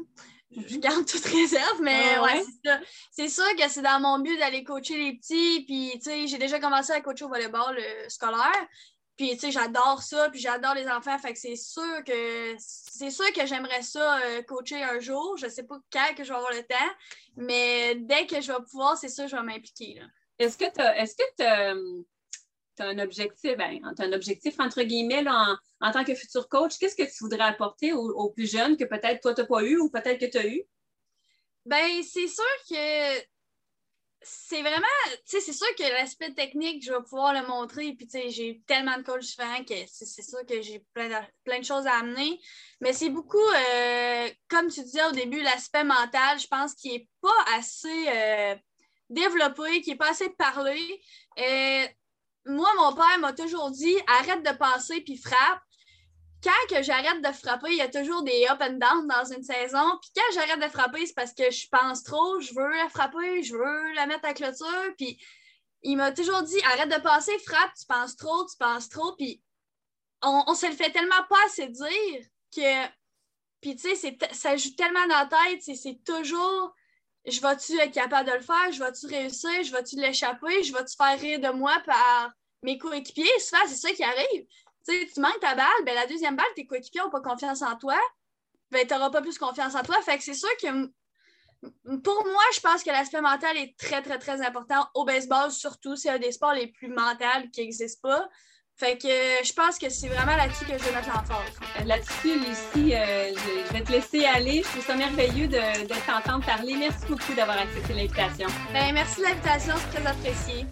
Je 0.50 0.74
mhm. 0.74 0.80
garde 0.80 1.06
toute 1.06 1.24
réserve, 1.24 1.80
mais 1.82 2.18
ouais, 2.18 2.42
c'est 2.44 2.68
ça. 2.68 2.80
C'est 3.10 3.28
sûr 3.28 3.56
que 3.56 3.68
c'est 3.68 3.82
dans 3.82 4.00
mon 4.00 4.18
but 4.20 4.38
d'aller 4.38 4.64
coacher 4.64 4.96
les 4.96 5.14
petits. 5.14 5.64
Puis, 5.66 5.92
tu 5.94 6.02
sais, 6.02 6.26
j'ai 6.26 6.38
déjà 6.38 6.58
commencé 6.58 6.92
à 6.92 7.00
coacher 7.00 7.24
au 7.24 7.28
volleyball 7.28 7.76
euh, 7.78 8.08
scolaire. 8.08 8.66
Puis, 9.16 9.30
tu 9.32 9.40
sais, 9.40 9.50
j'adore 9.52 10.02
ça, 10.02 10.28
puis 10.30 10.40
j'adore 10.40 10.74
les 10.74 10.88
enfants. 10.88 11.16
Fait 11.18 11.32
que 11.32 11.38
c'est 11.38 11.56
sûr 11.56 12.02
que 12.04 12.56
c'est 12.58 13.10
sûr 13.10 13.32
que 13.32 13.46
j'aimerais 13.46 13.82
ça 13.82 14.18
euh, 14.18 14.42
coacher 14.42 14.82
un 14.82 14.98
jour. 14.98 15.36
Je 15.36 15.48
sais 15.48 15.62
pas 15.62 15.78
quand 15.92 16.14
que 16.16 16.24
je 16.24 16.30
vais 16.30 16.36
avoir 16.36 16.52
le 16.52 16.62
temps, 16.62 16.92
mais 17.36 17.94
dès 17.96 18.26
que 18.26 18.40
je 18.40 18.52
vais 18.52 18.62
pouvoir, 18.70 18.96
c'est 18.96 19.08
sûr 19.08 19.24
que 19.24 19.30
je 19.30 19.36
vais 19.36 19.42
m'impliquer. 19.42 20.00
Est-ce 20.38 20.58
que 20.58 20.64
tu 20.64 20.80
est-ce 20.80 21.14
que 21.14 21.22
tu 21.36 22.04
as 22.82 22.86
un 22.86 22.98
objectif, 22.98 23.56
ben, 23.56 23.80
un 23.98 24.12
objectif 24.12 24.58
entre 24.58 24.82
guillemets 24.82 25.24
en, 25.28 25.92
tant 25.92 26.04
que 26.04 26.14
futur 26.14 26.48
coach, 26.48 26.78
qu'est-ce 26.78 26.96
que 26.96 27.02
tu 27.02 27.24
voudrais 27.24 27.44
apporter 27.44 27.92
aux, 27.92 28.30
plus 28.30 28.50
jeunes 28.50 28.76
que 28.76 28.84
peut-être 28.84 29.20
toi, 29.20 29.34
tu 29.34 29.40
n'as 29.40 29.46
pas 29.46 29.62
eu 29.62 29.78
ou 29.78 29.90
peut-être 29.90 30.20
que 30.20 30.30
tu 30.30 30.38
as 30.38 30.46
eu? 30.46 30.62
Ben, 31.66 32.02
c'est 32.02 32.28
sûr 32.28 32.44
que 32.68 33.24
c'est 34.24 34.62
vraiment, 34.62 34.86
tu 35.06 35.20
sais, 35.26 35.40
c'est 35.40 35.52
sûr 35.52 35.66
que 35.76 35.82
l'aspect 35.82 36.32
technique, 36.32 36.84
je 36.84 36.92
vais 36.92 37.02
pouvoir 37.02 37.34
le 37.34 37.46
montrer. 37.46 37.92
Puis, 37.92 38.06
tu 38.06 38.18
sais, 38.18 38.30
j'ai 38.30 38.62
tellement 38.66 38.96
de 38.96 39.02
coachs 39.02 39.20
différents 39.20 39.64
que 39.64 39.74
c'est 39.86 40.22
sûr 40.22 40.44
que 40.46 40.62
j'ai 40.62 40.84
plein 40.94 41.08
de, 41.08 41.26
plein 41.44 41.58
de 41.58 41.64
choses 41.64 41.86
à 41.86 41.98
amener. 41.98 42.40
Mais 42.80 42.92
c'est 42.92 43.10
beaucoup, 43.10 43.36
euh, 43.38 44.28
comme 44.48 44.68
tu 44.68 44.82
disais 44.82 45.04
au 45.04 45.12
début, 45.12 45.42
l'aspect 45.42 45.84
mental, 45.84 46.38
je 46.40 46.46
pense 46.46 46.74
qu'il 46.74 46.92
n'est 46.92 47.08
pas 47.20 47.56
assez 47.56 48.08
euh, 48.08 48.54
développé, 49.10 49.82
qui 49.82 49.90
n'est 49.90 49.96
pas 49.96 50.10
assez 50.10 50.30
parlé. 50.30 51.02
Euh, 51.38 51.86
moi, 52.46 52.68
mon 52.76 52.94
père 52.94 53.18
m'a 53.20 53.32
toujours 53.32 53.70
dit 53.70 53.96
arrête 54.06 54.42
de 54.42 54.56
passer 54.56 55.00
puis 55.00 55.16
frappe. 55.16 55.60
Quand 56.42 56.82
j'arrête 56.82 57.22
de 57.22 57.32
frapper, 57.32 57.70
il 57.70 57.78
y 57.78 57.80
a 57.80 57.88
toujours 57.88 58.22
des 58.22 58.46
up 58.50 58.60
and 58.60 58.74
down 58.74 59.08
dans 59.08 59.24
une 59.24 59.42
saison. 59.42 59.98
Puis 60.02 60.10
quand 60.14 60.34
j'arrête 60.34 60.60
de 60.60 60.68
frapper, 60.68 61.06
c'est 61.06 61.14
parce 61.14 61.32
que 61.32 61.50
je 61.50 61.66
pense 61.68 62.02
trop, 62.02 62.38
je 62.40 62.54
veux 62.54 62.68
la 62.68 62.90
frapper, 62.90 63.42
je 63.42 63.54
veux 63.54 63.92
la 63.94 64.06
mettre 64.06 64.26
à 64.26 64.34
clôture. 64.34 64.94
Puis 64.98 65.18
il 65.82 65.96
m'a 65.96 66.12
toujours 66.12 66.42
dit 66.42 66.60
arrête 66.64 66.90
de 66.90 67.00
passer, 67.00 67.38
frappe, 67.38 67.72
tu 67.78 67.86
penses 67.86 68.16
trop, 68.16 68.44
tu 68.44 68.58
penses 68.58 68.90
trop. 68.90 69.14
Puis 69.16 69.42
on, 70.22 70.44
on 70.46 70.54
se 70.54 70.66
le 70.66 70.72
fait 70.72 70.90
tellement 70.90 71.22
pas 71.30 71.38
assez 71.46 71.68
dire 71.68 72.26
que. 72.54 72.88
Puis 73.62 73.76
tu 73.76 73.96
sais, 73.96 74.18
ça 74.32 74.54
joue 74.58 74.74
tellement 74.76 75.06
dans 75.06 75.20
la 75.20 75.26
tête, 75.26 75.62
c'est 75.62 76.04
toujours 76.04 76.74
je 77.26 77.40
vais-tu 77.40 77.78
être 77.80 77.92
capable 77.92 78.28
de 78.28 78.34
le 78.34 78.42
faire? 78.42 78.72
Je 78.72 78.82
vais-tu 78.82 79.06
réussir? 79.06 79.62
Je 79.62 79.72
vais-tu 79.72 79.96
l'échapper? 79.96 80.62
Je 80.62 80.72
vais-tu 80.72 80.94
faire 80.96 81.18
rire 81.18 81.40
de 81.40 81.56
moi 81.56 81.80
par 81.84 82.32
mes 82.62 82.78
coéquipiers? 82.78 83.24
C'est 83.38 83.66
ça 83.66 83.92
qui 83.92 84.04
arrive. 84.04 84.46
Tu 84.86 85.06
tu 85.12 85.20
manques 85.20 85.40
ta 85.40 85.54
balle, 85.54 85.84
ben, 85.86 85.94
la 85.94 86.06
deuxième 86.06 86.36
balle, 86.36 86.46
tes 86.54 86.66
coéquipiers 86.66 87.00
n'ont 87.00 87.10
pas 87.10 87.22
confiance 87.22 87.62
en 87.62 87.76
toi. 87.76 87.98
Ben, 88.70 88.86
tu 88.86 88.92
n'auras 88.92 89.10
pas 89.10 89.22
plus 89.22 89.38
confiance 89.38 89.74
en 89.74 89.82
toi. 89.82 90.00
Fait 90.02 90.18
que 90.18 90.24
c'est 90.24 90.34
sûr 90.34 90.50
que 90.60 90.68
pour 92.02 92.24
moi, 92.26 92.42
je 92.54 92.60
pense 92.60 92.82
que 92.82 92.90
l'aspect 92.90 93.22
mental 93.22 93.56
est 93.56 93.74
très, 93.78 94.02
très, 94.02 94.18
très 94.18 94.44
important 94.44 94.86
au 94.94 95.04
baseball, 95.04 95.50
surtout. 95.50 95.96
C'est 95.96 96.10
un 96.10 96.18
des 96.18 96.32
sports 96.32 96.52
les 96.52 96.66
plus 96.66 96.88
mentaux 96.88 97.48
qui 97.52 97.62
n'existent 97.62 98.08
pas. 98.08 98.28
Fait 98.76 98.98
que 98.98 99.08
je 99.08 99.52
pense 99.52 99.78
que 99.78 99.88
c'est 99.88 100.08
vraiment 100.08 100.36
là-dessus 100.36 100.64
que 100.64 100.76
je 100.76 100.84
vais 100.84 100.92
mettre 100.92 101.08
l'emphase. 101.08 101.52
Euh, 101.80 101.84
là-dessus, 101.84 102.38
Lucie, 102.38 102.94
euh, 102.94 103.32
je, 103.68 103.72
vais 103.72 103.82
te 103.82 103.92
laisser 103.92 104.24
aller. 104.24 104.62
Je 104.64 104.68
trouve 104.68 104.84
ça 104.84 104.96
merveilleux 104.96 105.46
de, 105.46 105.82
de 105.86 105.94
t'entendre 106.06 106.44
parler. 106.44 106.74
Merci 106.76 107.06
beaucoup 107.08 107.34
d'avoir 107.34 107.58
accepté 107.58 107.94
l'invitation. 107.94 108.48
Ben, 108.72 108.92
merci 108.92 109.20
de 109.20 109.26
l'invitation, 109.26 109.74
c'est 109.78 110.00
très 110.00 110.10
apprécié. 110.10 110.66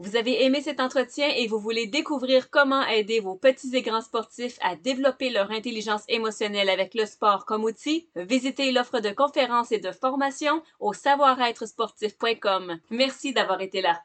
Vous 0.00 0.14
avez 0.14 0.44
aimé 0.44 0.60
cet 0.62 0.78
entretien 0.78 1.28
et 1.28 1.48
vous 1.48 1.58
voulez 1.58 1.88
découvrir 1.88 2.50
comment 2.50 2.86
aider 2.86 3.18
vos 3.18 3.34
petits 3.34 3.74
et 3.74 3.82
grands 3.82 4.00
sportifs 4.00 4.56
à 4.60 4.76
développer 4.76 5.28
leur 5.28 5.50
intelligence 5.50 6.04
émotionnelle 6.06 6.70
avec 6.70 6.94
le 6.94 7.04
sport 7.04 7.44
comme 7.46 7.64
outil? 7.64 8.08
Visitez 8.14 8.70
l'offre 8.70 9.00
de 9.00 9.10
conférences 9.10 9.72
et 9.72 9.80
de 9.80 9.90
formation 9.90 10.62
au 10.78 10.92
savoir-être 10.92 11.66
sportif.com. 11.66 12.78
Merci 12.90 13.32
d'avoir 13.32 13.60
été 13.60 13.80
là. 13.80 14.00